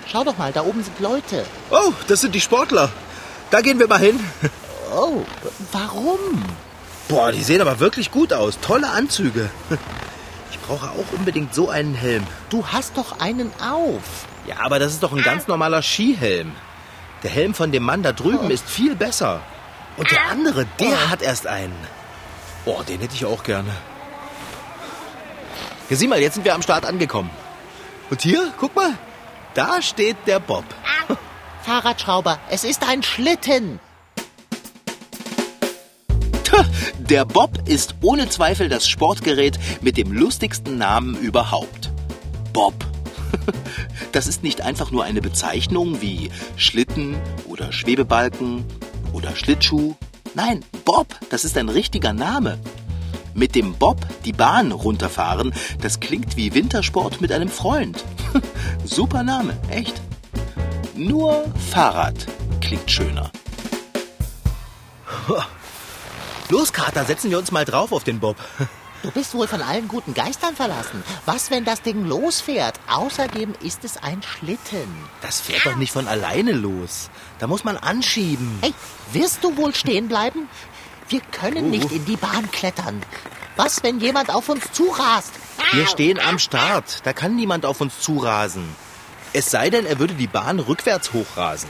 Schau 0.06 0.22
doch 0.22 0.38
mal, 0.38 0.52
da 0.52 0.62
oben 0.62 0.84
sind 0.84 1.00
Leute. 1.00 1.44
Oh, 1.70 1.92
das 2.06 2.20
sind 2.20 2.34
die 2.34 2.40
Sportler. 2.40 2.92
Da 3.54 3.60
gehen 3.60 3.78
wir 3.78 3.86
mal 3.86 4.00
hin. 4.00 4.18
Oh, 4.92 5.22
warum? 5.70 6.18
Boah, 7.06 7.30
die 7.30 7.44
sehen 7.44 7.60
aber 7.60 7.78
wirklich 7.78 8.10
gut 8.10 8.32
aus. 8.32 8.58
Tolle 8.58 8.90
Anzüge. 8.90 9.48
Ich 10.50 10.58
brauche 10.58 10.90
auch 10.90 11.16
unbedingt 11.16 11.54
so 11.54 11.70
einen 11.70 11.94
Helm. 11.94 12.26
Du 12.50 12.66
hast 12.66 12.96
doch 12.96 13.20
einen 13.20 13.52
auf. 13.60 14.26
Ja, 14.48 14.56
aber 14.58 14.80
das 14.80 14.90
ist 14.90 15.04
doch 15.04 15.12
ein 15.12 15.22
ganz 15.22 15.46
normaler 15.46 15.82
Skihelm. 15.82 16.50
Der 17.22 17.30
Helm 17.30 17.54
von 17.54 17.70
dem 17.70 17.84
Mann 17.84 18.02
da 18.02 18.10
drüben 18.10 18.50
ist 18.50 18.68
viel 18.68 18.96
besser. 18.96 19.40
Und 19.98 20.10
der 20.10 20.30
andere, 20.32 20.66
der 20.80 21.08
hat 21.08 21.22
erst 21.22 21.46
einen. 21.46 21.76
Boah, 22.64 22.82
den 22.82 22.98
hätte 23.02 23.14
ich 23.14 23.24
auch 23.24 23.44
gerne. 23.44 23.70
Ja, 25.90 25.96
sieh 25.96 26.08
mal, 26.08 26.18
jetzt 26.18 26.34
sind 26.34 26.44
wir 26.44 26.56
am 26.56 26.62
Start 26.62 26.84
angekommen. 26.84 27.30
Und 28.10 28.20
hier, 28.20 28.52
guck 28.58 28.74
mal, 28.74 28.94
da 29.54 29.80
steht 29.80 30.16
der 30.26 30.40
Bob. 30.40 30.64
Fahrradschrauber, 31.64 32.38
es 32.50 32.62
ist 32.62 32.86
ein 32.86 33.02
Schlitten. 33.02 33.80
Der 36.98 37.24
Bob 37.24 37.66
ist 37.66 37.94
ohne 38.02 38.28
Zweifel 38.28 38.68
das 38.68 38.86
Sportgerät 38.86 39.58
mit 39.80 39.96
dem 39.96 40.12
lustigsten 40.12 40.76
Namen 40.76 41.16
überhaupt. 41.16 41.90
Bob. 42.52 42.74
Das 44.12 44.28
ist 44.28 44.44
nicht 44.44 44.60
einfach 44.60 44.92
nur 44.92 45.02
eine 45.02 45.20
Bezeichnung 45.20 46.00
wie 46.00 46.30
Schlitten 46.56 47.16
oder 47.48 47.72
Schwebebalken 47.72 48.64
oder 49.12 49.34
Schlittschuh. 49.34 49.96
Nein, 50.34 50.64
Bob, 50.84 51.08
das 51.30 51.44
ist 51.44 51.58
ein 51.58 51.68
richtiger 51.68 52.12
Name. 52.12 52.60
Mit 53.34 53.56
dem 53.56 53.74
Bob 53.74 54.06
die 54.24 54.32
Bahn 54.32 54.70
runterfahren, 54.70 55.52
das 55.80 55.98
klingt 55.98 56.36
wie 56.36 56.54
Wintersport 56.54 57.20
mit 57.20 57.32
einem 57.32 57.48
Freund. 57.48 58.04
Super 58.84 59.24
Name, 59.24 59.56
echt. 59.68 60.00
Nur 60.96 61.52
Fahrrad 61.72 62.14
klingt 62.60 62.88
schöner. 62.88 63.32
Los, 66.50 66.72
Kater, 66.72 67.04
setzen 67.04 67.30
wir 67.30 67.38
uns 67.38 67.50
mal 67.50 67.64
drauf 67.64 67.90
auf 67.90 68.04
den 68.04 68.20
Bob. 68.20 68.36
Du 69.02 69.10
bist 69.10 69.34
wohl 69.34 69.48
von 69.48 69.60
allen 69.60 69.88
guten 69.88 70.14
Geistern 70.14 70.54
verlassen. 70.54 71.02
Was, 71.26 71.50
wenn 71.50 71.64
das 71.64 71.82
Ding 71.82 72.06
losfährt? 72.06 72.78
Außerdem 72.88 73.54
ist 73.60 73.84
es 73.84 73.96
ein 73.96 74.22
Schlitten. 74.22 74.86
Das 75.20 75.40
fährt 75.40 75.66
doch 75.66 75.74
nicht 75.76 75.92
von 75.92 76.06
alleine 76.06 76.52
los. 76.52 77.10
Da 77.40 77.48
muss 77.48 77.64
man 77.64 77.76
anschieben. 77.76 78.58
Hey, 78.62 78.72
wirst 79.12 79.42
du 79.42 79.56
wohl 79.56 79.74
stehen 79.74 80.06
bleiben? 80.06 80.48
Wir 81.08 81.20
können 81.20 81.70
nicht 81.70 81.90
in 81.90 82.04
die 82.04 82.16
Bahn 82.16 82.50
klettern. 82.52 83.02
Was, 83.56 83.82
wenn 83.82 83.98
jemand 83.98 84.30
auf 84.30 84.48
uns 84.48 84.70
zurast? 84.72 85.32
Wir 85.72 85.86
stehen 85.88 86.20
am 86.20 86.38
Start. 86.38 87.04
Da 87.04 87.12
kann 87.12 87.34
niemand 87.34 87.66
auf 87.66 87.80
uns 87.80 88.00
zurasen. 88.00 88.64
Es 89.34 89.50
sei 89.50 89.68
denn, 89.68 89.84
er 89.84 89.98
würde 89.98 90.14
die 90.14 90.28
Bahn 90.28 90.60
rückwärts 90.60 91.12
hochrasen. 91.12 91.68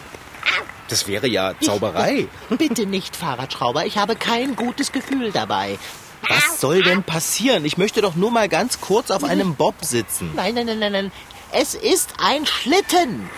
Das 0.89 1.09
wäre 1.09 1.27
ja 1.27 1.55
Zauberei. 1.61 2.29
Bitte 2.51 2.85
nicht, 2.85 3.17
Fahrradschrauber. 3.17 3.87
Ich 3.87 3.97
habe 3.97 4.17
kein 4.17 4.55
gutes 4.55 4.93
Gefühl 4.93 5.33
dabei. 5.33 5.79
Was 6.29 6.61
soll 6.61 6.83
denn 6.83 7.03
passieren? 7.03 7.65
Ich 7.65 7.79
möchte 7.79 8.03
doch 8.03 8.17
nur 8.17 8.31
mal 8.31 8.51
ganz 8.51 8.83
kurz 8.83 9.11
auf 9.11 9.25
einem 9.25 9.55
Bob 9.55 9.77
sitzen. 9.81 10.31
Nein, 10.37 10.55
nein, 10.55 10.67
nein, 10.67 10.79
nein, 10.79 10.93
nein. 10.93 11.13
Es 11.53 11.75
ist 11.75 12.15
ein 12.19 12.45
Schlitten. 12.45 13.31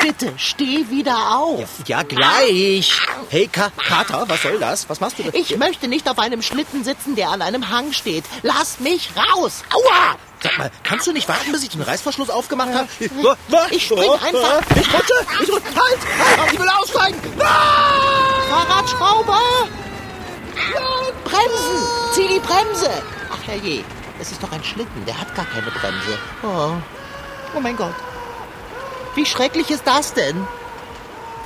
Bitte, 0.00 0.32
steh 0.36 0.88
wieder 0.88 1.36
auf. 1.36 1.68
Ja, 1.86 2.02
gleich. 2.02 2.92
Hey, 3.28 3.46
Ka 3.48 3.70
Kater, 3.76 4.24
was 4.28 4.42
soll 4.42 4.58
das? 4.58 4.88
Was 4.88 5.00
machst 5.00 5.18
du 5.18 5.24
denn? 5.24 5.34
Ich 5.34 5.56
möchte 5.58 5.88
nicht 5.88 6.08
auf 6.08 6.18
einem 6.18 6.42
Schlitten 6.42 6.84
sitzen, 6.84 7.16
der 7.16 7.28
an 7.30 7.42
einem 7.42 7.68
Hang 7.70 7.92
steht. 7.92 8.24
Lass 8.42 8.80
mich 8.80 9.10
raus. 9.16 9.62
Aua! 9.72 10.16
Sag 10.42 10.56
mal, 10.56 10.70
kannst 10.84 11.06
du 11.06 11.12
nicht 11.12 11.28
warten, 11.28 11.52
bis 11.52 11.62
ich 11.62 11.68
den 11.68 11.82
Reißverschluss 11.82 12.30
aufgemacht 12.30 12.72
habe? 12.72 12.88
Ich 13.70 13.84
spring 13.84 14.10
einfach. 14.10 14.62
Ich 14.74 14.92
rutsche! 14.92 15.12
Ich 15.42 15.52
rutsche! 15.52 15.64
Halt! 15.76 15.98
Halt! 16.38 16.52
Ich 16.52 16.58
will 16.58 16.68
aussteigen! 16.68 17.20
Fahrradschrauber! 18.48 19.40
Bremsen! 21.24 21.86
Zieh 22.12 22.28
die 22.28 22.40
Bremse! 22.40 22.90
Ach 23.30 23.46
herrje, 23.46 23.84
es 24.18 24.32
ist 24.32 24.42
doch 24.42 24.50
ein 24.52 24.64
Schlitten, 24.64 25.04
der 25.04 25.20
hat 25.20 25.34
gar 25.34 25.44
keine 25.44 25.70
Bremse. 25.70 26.18
Oh, 26.42 26.72
oh 27.54 27.60
mein 27.60 27.76
Gott. 27.76 27.94
Wie 29.14 29.26
schrecklich 29.26 29.70
ist 29.70 29.86
das 29.86 30.14
denn? 30.14 30.46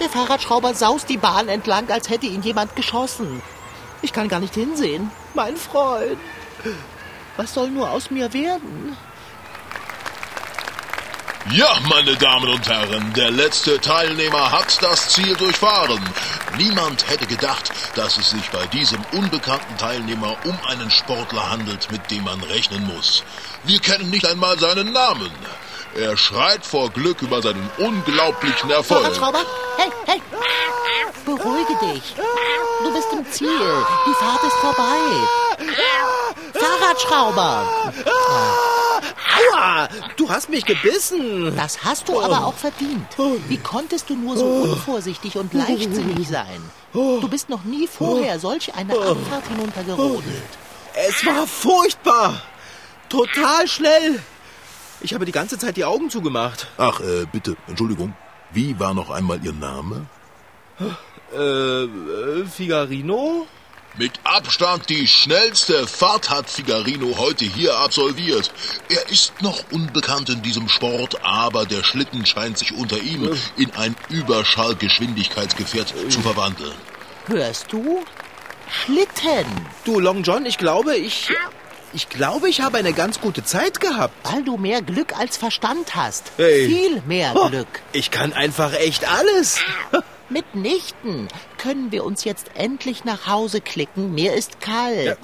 Der 0.00 0.08
Fahrradschrauber 0.10 0.74
saust 0.74 1.08
die 1.08 1.16
Bahn 1.16 1.48
entlang, 1.48 1.90
als 1.90 2.10
hätte 2.10 2.26
ihn 2.26 2.42
jemand 2.42 2.74
geschossen. 2.76 3.42
Ich 4.02 4.12
kann 4.12 4.28
gar 4.28 4.40
nicht 4.40 4.54
hinsehen. 4.54 5.10
Mein 5.34 5.56
Freund. 5.56 6.18
Was 7.36 7.54
soll 7.54 7.70
nur 7.70 7.90
aus 7.90 8.10
mir 8.10 8.32
werden? 8.32 8.96
Ja, 11.50 11.78
meine 11.88 12.16
Damen 12.16 12.48
und 12.48 12.66
Herren, 12.68 13.12
der 13.12 13.30
letzte 13.30 13.78
Teilnehmer 13.78 14.50
hat 14.50 14.82
das 14.82 15.10
Ziel 15.10 15.36
durchfahren. 15.36 16.02
Niemand 16.56 17.06
hätte 17.08 17.26
gedacht, 17.26 17.70
dass 17.94 18.16
es 18.16 18.30
sich 18.30 18.48
bei 18.50 18.66
diesem 18.68 19.00
unbekannten 19.12 19.76
Teilnehmer 19.76 20.36
um 20.44 20.58
einen 20.66 20.90
Sportler 20.90 21.50
handelt, 21.50 21.90
mit 21.90 22.10
dem 22.10 22.24
man 22.24 22.42
rechnen 22.44 22.86
muss. 22.86 23.24
Wir 23.64 23.78
kennen 23.78 24.08
nicht 24.08 24.26
einmal 24.26 24.58
seinen 24.58 24.92
Namen. 24.92 25.30
Er 25.96 26.16
schreit 26.16 26.66
vor 26.66 26.90
Glück 26.90 27.22
über 27.22 27.40
seinen 27.40 27.70
unglaublichen 27.78 28.70
Erfolg. 28.70 29.00
Fahrradschrauber? 29.02 29.38
Hey, 29.76 29.90
hey! 30.06 30.20
Beruhige 31.24 31.94
dich. 31.94 32.14
Du 32.82 32.92
bist 32.92 33.08
im 33.12 33.30
Ziel. 33.30 33.48
Die 34.06 34.14
Fahrt 34.14 34.42
ist 34.42 34.56
vorbei. 34.56 34.98
Fahrradschrauber! 36.52 37.68
Aua! 39.52 39.88
Du 40.16 40.28
hast 40.28 40.48
mich 40.48 40.64
gebissen! 40.64 41.54
Das 41.56 41.84
hast 41.84 42.08
du 42.08 42.20
aber 42.20 42.44
auch 42.44 42.54
verdient. 42.54 43.06
Wie 43.48 43.58
konntest 43.58 44.10
du 44.10 44.16
nur 44.16 44.36
so 44.36 44.44
unvorsichtig 44.44 45.36
und 45.36 45.54
leichtsinnig 45.54 46.28
sein? 46.28 46.60
Du 46.92 47.28
bist 47.28 47.48
noch 47.48 47.62
nie 47.62 47.86
vorher 47.86 48.40
solch 48.40 48.74
eine 48.74 48.94
Abfahrt 48.94 49.46
hinuntergerodelt. 49.48 50.24
Es 50.94 51.24
war 51.24 51.46
furchtbar. 51.46 52.42
Total 53.08 53.68
schnell. 53.68 54.20
Ich 55.04 55.12
habe 55.12 55.26
die 55.26 55.32
ganze 55.32 55.58
Zeit 55.58 55.76
die 55.76 55.84
Augen 55.84 56.08
zugemacht. 56.08 56.66
Ach, 56.78 56.98
äh, 57.00 57.26
bitte, 57.30 57.58
Entschuldigung. 57.68 58.14
Wie 58.52 58.80
war 58.80 58.94
noch 58.94 59.10
einmal 59.10 59.38
Ihr 59.44 59.52
Name? 59.52 60.06
Äh, 61.30 61.82
äh 61.84 62.46
Figarino? 62.46 63.46
Mit 63.98 64.12
Abstand 64.24 64.88
die 64.88 65.06
schnellste 65.06 65.86
Fahrt 65.86 66.30
hat 66.30 66.48
Figarino 66.48 67.18
heute 67.18 67.44
hier 67.44 67.78
absolviert. 67.80 68.50
Er 68.88 69.10
ist 69.10 69.42
noch 69.42 69.70
unbekannt 69.70 70.30
in 70.30 70.40
diesem 70.40 70.70
Sport, 70.70 71.22
aber 71.22 71.66
der 71.66 71.84
Schlitten 71.84 72.24
scheint 72.24 72.56
sich 72.56 72.72
unter 72.72 72.98
ihm 72.98 73.30
in 73.58 73.70
ein 73.72 73.94
Überschallgeschwindigkeitsgefährt 74.08 75.92
zu 76.08 76.22
verwandeln. 76.22 76.72
Hörst 77.26 77.70
du? 77.70 78.02
Schlitten. 78.70 79.44
Du, 79.84 80.00
Long 80.00 80.22
John, 80.22 80.46
ich 80.46 80.56
glaube, 80.56 80.96
ich... 80.96 81.30
Ich 81.94 82.08
glaube, 82.08 82.48
ich 82.48 82.60
habe 82.60 82.76
eine 82.78 82.92
ganz 82.92 83.20
gute 83.20 83.44
Zeit 83.44 83.78
gehabt. 83.80 84.14
Weil 84.32 84.42
du 84.42 84.56
mehr 84.56 84.82
Glück 84.82 85.16
als 85.16 85.36
Verstand 85.36 85.94
hast. 85.94 86.32
Hey. 86.36 86.66
Viel 86.66 87.02
mehr 87.06 87.32
Oh, 87.36 87.48
Glück. 87.48 87.68
Ich 87.92 88.10
kann 88.10 88.32
einfach 88.32 88.72
echt 88.74 89.08
alles. 89.08 89.60
Mitnichten. 90.28 91.28
Können 91.56 91.92
wir 91.92 92.04
uns 92.04 92.24
jetzt 92.24 92.50
endlich 92.54 93.04
nach 93.04 93.28
Hause 93.28 93.60
klicken? 93.60 94.12
Mir 94.12 94.34
ist 94.34 94.60
kalt. 94.60 95.18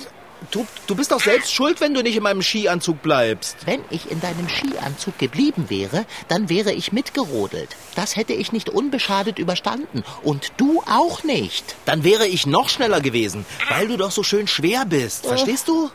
Du, 0.53 0.67
du 0.87 0.95
bist 0.95 1.11
doch 1.13 1.21
selbst 1.21 1.53
schuld, 1.53 1.81
wenn 1.81 1.93
du 1.93 2.03
nicht 2.03 2.17
in 2.17 2.23
meinem 2.23 2.41
Skianzug 2.41 3.03
bleibst. 3.03 3.57
Wenn 3.67 3.81
ich 3.91 4.11
in 4.11 4.21
deinem 4.21 4.49
Skianzug 4.49 5.19
geblieben 5.19 5.67
wäre, 5.69 6.07
dann 6.29 6.49
wäre 6.49 6.73
ich 6.73 6.93
mitgerodelt. 6.93 7.77
Das 7.95 8.17
hätte 8.17 8.33
ich 8.33 8.53
nicht 8.53 8.71
unbeschadet 8.71 9.39
überstanden. 9.39 10.03
Und 10.23 10.53
du 10.57 10.83
auch 10.87 11.25
nicht. 11.25 11.77
Dann 11.85 12.05
wäre 12.05 12.27
ich 12.27 12.47
noch 12.47 12.69
schneller 12.71 13.01
gewesen, 13.01 13.45
weil 13.69 13.89
du 13.89 13.97
doch 13.99 14.13
so 14.13 14.23
schön 14.23 14.47
schwer 14.47 14.85
bist. 14.87 15.27
Verstehst 15.27 15.69
du? 15.69 15.91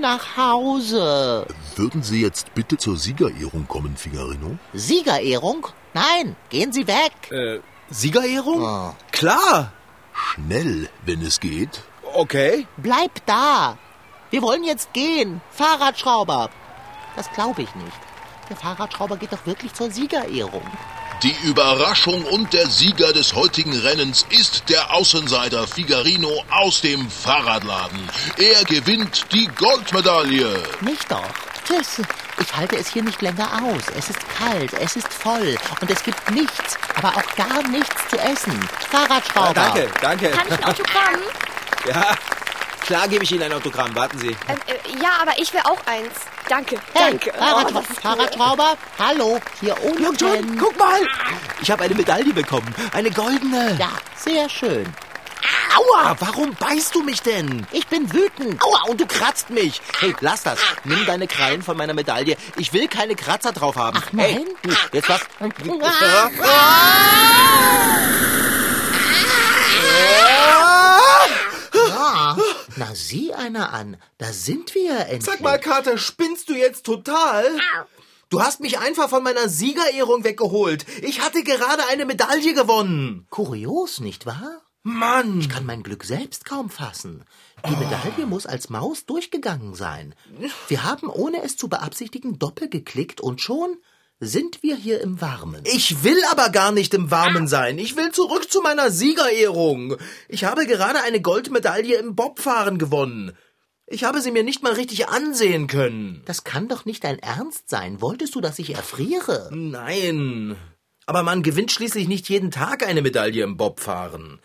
Nach 0.00 0.36
Hause. 0.36 1.46
Würden 1.74 2.02
Sie 2.02 2.22
jetzt 2.22 2.54
bitte 2.54 2.76
zur 2.76 2.96
Siegerehrung 2.96 3.66
kommen, 3.66 3.96
Figarino? 3.96 4.56
Siegerehrung? 4.72 5.66
Nein, 5.92 6.36
gehen 6.50 6.72
Sie 6.72 6.86
weg. 6.86 7.12
Äh, 7.30 7.60
Siegerehrung? 7.90 8.62
Oh. 8.62 8.94
Klar. 9.10 9.72
Schnell, 10.12 10.88
wenn 11.04 11.22
es 11.22 11.40
geht. 11.40 11.82
Okay. 12.14 12.66
Bleib 12.76 13.10
da. 13.26 13.76
Wir 14.30 14.42
wollen 14.42 14.62
jetzt 14.62 14.92
gehen. 14.92 15.40
Fahrradschrauber. 15.50 16.50
Das 17.16 17.30
glaube 17.32 17.62
ich 17.62 17.74
nicht. 17.74 17.96
Der 18.48 18.56
Fahrradschrauber 18.56 19.16
geht 19.16 19.32
doch 19.32 19.46
wirklich 19.46 19.72
zur 19.74 19.90
Siegerehrung. 19.90 20.62
Die 21.24 21.34
Überraschung 21.42 22.24
und 22.26 22.52
der 22.52 22.68
Sieger 22.68 23.12
des 23.12 23.34
heutigen 23.34 23.76
Rennens 23.76 24.24
ist 24.30 24.68
der 24.68 24.94
Außenseiter 24.94 25.66
Figarino 25.66 26.44
aus 26.48 26.80
dem 26.80 27.10
Fahrradladen. 27.10 27.98
Er 28.36 28.64
gewinnt 28.64 29.26
die 29.32 29.48
Goldmedaille. 29.56 30.62
Nicht 30.80 31.10
doch. 31.10 31.24
Tschüss. 31.66 32.02
Ich 32.40 32.56
halte 32.56 32.76
es 32.76 32.88
hier 32.92 33.02
nicht 33.02 33.20
länger 33.20 33.50
aus. 33.64 33.82
Es 33.96 34.10
ist 34.10 34.20
kalt, 34.38 34.72
es 34.74 34.94
ist 34.94 35.12
voll 35.12 35.56
und 35.80 35.90
es 35.90 36.04
gibt 36.04 36.30
nichts, 36.30 36.78
aber 36.94 37.08
auch 37.08 37.34
gar 37.36 37.66
nichts 37.68 37.96
zu 38.08 38.16
essen. 38.16 38.56
Fahrradschrauber. 38.88 39.54
Danke, 39.54 39.88
danke. 40.00 40.30
Kann 40.30 40.46
ich 40.46 40.52
ein 40.52 40.64
Autogramm? 40.64 41.20
Ja, 41.86 42.16
klar 42.88 43.06
gebe 43.06 43.22
ich 43.22 43.30
Ihnen 43.32 43.42
ein 43.42 43.52
Autogramm. 43.52 43.94
Warten 43.94 44.18
Sie. 44.18 44.28
Ähm, 44.48 44.58
äh, 44.66 45.02
ja, 45.02 45.10
aber 45.20 45.38
ich 45.38 45.52
will 45.52 45.60
auch 45.64 45.78
eins. 45.86 46.14
Danke, 46.48 46.76
Hey, 46.94 47.10
danke. 47.10 47.32
Fahrradschrauber, 47.34 47.84
Oh, 47.86 48.00
Fahrradschrauber. 48.00 48.76
Hallo, 48.98 49.38
hier 49.60 49.76
unten. 49.84 50.02
Long 50.02 50.14
John, 50.16 50.58
guck 50.58 50.76
mal. 50.78 51.00
Ich 51.60 51.70
habe 51.70 51.84
eine 51.84 51.94
Medaille 51.94 52.32
bekommen. 52.32 52.74
Eine 52.92 53.10
goldene. 53.10 53.76
Ja, 53.78 53.90
sehr 54.16 54.48
schön. 54.48 54.86
Aua, 55.76 56.16
warum 56.18 56.54
beißt 56.54 56.94
du 56.94 57.02
mich 57.02 57.20
denn? 57.20 57.66
Ich 57.72 57.86
bin 57.88 58.10
wütend. 58.12 58.60
Aua, 58.62 58.84
und 58.88 58.98
du 59.00 59.06
kratzt 59.06 59.50
mich. 59.50 59.82
Hey, 60.00 60.14
lass 60.20 60.42
das. 60.42 60.58
Nimm 60.84 61.04
deine 61.04 61.26
Krallen 61.28 61.62
von 61.62 61.76
meiner 61.76 61.92
Medaille. 61.92 62.36
Ich 62.56 62.72
will 62.72 62.88
keine 62.88 63.14
Kratzer 63.14 63.52
drauf 63.52 63.76
haben. 63.76 64.00
Ach, 64.02 64.12
nein? 64.12 64.46
Hey, 64.46 64.46
du, 64.62 64.70
jetzt 64.92 65.08
was? 65.10 65.20
Ja, 65.40 66.30
na 72.78 72.94
sieh 72.94 73.34
einer 73.34 73.72
an. 73.72 73.96
Da 74.18 74.32
sind 74.32 74.74
wir 74.74 75.00
endlich. 75.00 75.24
Sag 75.24 75.40
mal, 75.40 75.58
Kater, 75.58 75.98
spinnst 75.98 76.48
du 76.48 76.54
jetzt 76.54 76.86
total? 76.86 77.44
Du 78.30 78.42
hast 78.42 78.60
mich 78.60 78.78
einfach 78.78 79.08
von 79.08 79.22
meiner 79.22 79.48
Siegerehrung 79.48 80.24
weggeholt. 80.24 80.86
Ich 81.02 81.20
hatte 81.20 81.42
gerade 81.42 81.86
eine 81.90 82.06
Medaille 82.06 82.54
gewonnen. 82.54 83.26
Kurios, 83.30 84.00
nicht 84.00 84.26
wahr? 84.26 84.62
Mann. 84.82 85.40
Ich 85.40 85.48
kann 85.48 85.66
mein 85.66 85.82
Glück 85.82 86.04
selbst 86.04 86.44
kaum 86.44 86.70
fassen. 86.70 87.24
Die 87.68 87.76
Medaille 87.76 88.26
muss 88.26 88.46
als 88.46 88.70
Maus 88.70 89.06
durchgegangen 89.06 89.74
sein. 89.74 90.14
Wir 90.68 90.84
haben, 90.84 91.08
ohne 91.08 91.42
es 91.42 91.56
zu 91.56 91.68
beabsichtigen, 91.68 92.38
doppelt 92.38 92.70
geklickt 92.70 93.20
und 93.20 93.40
schon 93.40 93.76
sind 94.20 94.62
wir 94.62 94.76
hier 94.76 95.00
im 95.00 95.20
Warmen. 95.20 95.62
Ich 95.64 96.02
will 96.02 96.18
aber 96.30 96.50
gar 96.50 96.72
nicht 96.72 96.94
im 96.94 97.10
Warmen 97.10 97.46
sein. 97.46 97.78
Ich 97.78 97.96
will 97.96 98.10
zurück 98.10 98.50
zu 98.50 98.60
meiner 98.60 98.90
Siegerehrung. 98.90 99.96
Ich 100.28 100.44
habe 100.44 100.66
gerade 100.66 101.02
eine 101.02 101.20
Goldmedaille 101.20 101.96
im 101.98 102.16
Bobfahren 102.16 102.78
gewonnen. 102.78 103.36
Ich 103.86 104.04
habe 104.04 104.20
sie 104.20 104.30
mir 104.30 104.42
nicht 104.42 104.62
mal 104.62 104.74
richtig 104.74 105.08
ansehen 105.08 105.66
können. 105.66 106.22
Das 106.26 106.44
kann 106.44 106.68
doch 106.68 106.84
nicht 106.84 107.04
dein 107.04 107.18
Ernst 107.18 107.70
sein. 107.70 108.02
Wolltest 108.02 108.34
du, 108.34 108.40
dass 108.40 108.58
ich 108.58 108.74
erfriere? 108.74 109.48
Nein. 109.52 110.56
Aber 111.06 111.22
man 111.22 111.42
gewinnt 111.42 111.72
schließlich 111.72 112.06
nicht 112.06 112.28
jeden 112.28 112.50
Tag 112.50 112.86
eine 112.86 113.00
Medaille 113.00 113.42
im 113.42 113.56
Bobfahren. 113.56 114.40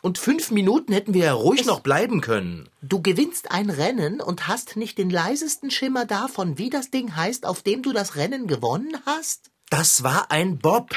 Und 0.00 0.18
fünf 0.18 0.50
Minuten 0.50 0.92
hätten 0.92 1.12
wir 1.12 1.24
ja 1.24 1.32
ruhig 1.32 1.64
noch 1.64 1.80
bleiben 1.80 2.20
können. 2.20 2.68
Du 2.82 3.02
gewinnst 3.02 3.50
ein 3.50 3.68
Rennen 3.68 4.20
und 4.20 4.46
hast 4.46 4.76
nicht 4.76 4.96
den 4.96 5.10
leisesten 5.10 5.70
Schimmer 5.70 6.04
davon, 6.04 6.56
wie 6.56 6.70
das 6.70 6.90
Ding 6.90 7.16
heißt, 7.16 7.44
auf 7.44 7.62
dem 7.62 7.82
du 7.82 7.92
das 7.92 8.14
Rennen 8.14 8.46
gewonnen 8.46 8.96
hast? 9.06 9.50
Das 9.70 10.02
war 10.02 10.30
ein 10.30 10.58
Bob. 10.58 10.90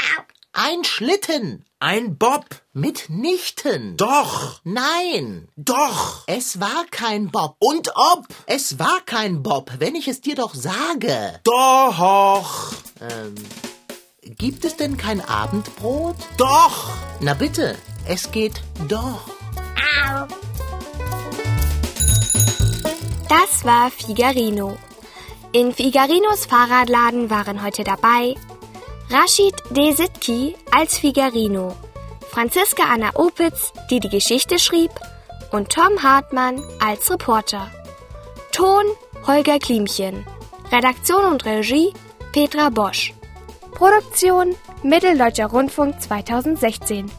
Ein 0.53 0.83
Schlitten. 0.83 1.65
Ein 1.79 2.17
Bob. 2.17 2.45
Mitnichten. 2.73 3.97
Doch. 3.97 4.61
Nein. 4.63 5.47
Doch. 5.55 6.23
Es 6.27 6.59
war 6.59 6.85
kein 6.91 7.31
Bob. 7.31 7.55
Und 7.59 7.91
ob. 7.95 8.27
Es 8.45 8.77
war 8.77 9.01
kein 9.05 9.41
Bob, 9.41 9.71
wenn 9.79 9.95
ich 9.95 10.07
es 10.07 10.21
dir 10.21 10.35
doch 10.35 10.53
sage. 10.53 11.39
Doch. 11.43 12.73
Ähm, 13.01 13.33
gibt 14.21 14.63
es 14.63 14.75
denn 14.75 14.97
kein 14.97 15.21
Abendbrot? 15.21 16.17
Doch. 16.37 16.89
Na 17.19 17.33
bitte, 17.33 17.75
es 18.07 18.31
geht 18.31 18.61
doch. 18.87 19.21
Das 23.29 23.63
war 23.63 23.89
Figarino. 23.91 24.77
In 25.53 25.73
Figarinos 25.73 26.45
Fahrradladen 26.45 27.29
waren 27.29 27.63
heute 27.63 27.83
dabei 27.83 28.35
Rashid 29.09 29.53
Desitki 29.71 30.55
als 30.71 30.97
Figarino, 30.97 31.75
Franziska 32.29 32.83
Anna 32.83 33.11
Opitz, 33.15 33.73
die 33.89 33.99
die 33.99 34.09
Geschichte 34.09 34.57
schrieb, 34.57 34.91
und 35.51 35.69
Tom 35.69 36.01
Hartmann 36.01 36.63
als 36.79 37.11
Reporter. 37.11 37.69
Ton 38.53 38.85
Holger 39.27 39.59
Klimchen. 39.59 40.25
Redaktion 40.71 41.25
und 41.25 41.45
Regie 41.45 41.93
Petra 42.31 42.69
Bosch. 42.69 43.13
Produktion 43.71 44.55
Mitteldeutscher 44.83 45.47
Rundfunk 45.47 46.01
2016. 46.01 47.11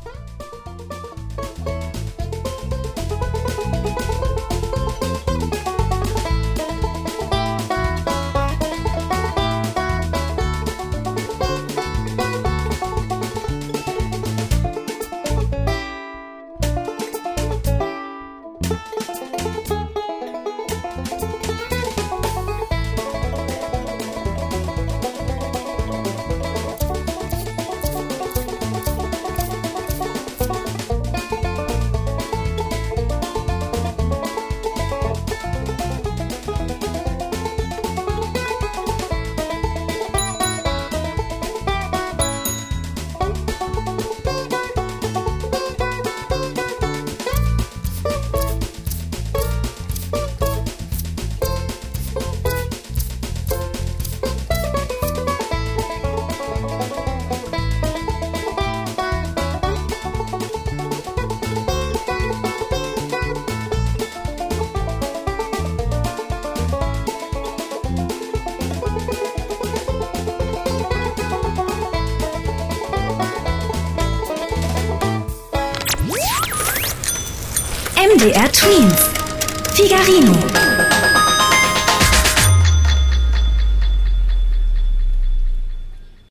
MDR 80.03 80.11
Twins. 80.11 80.42
Figarino. 80.42 80.42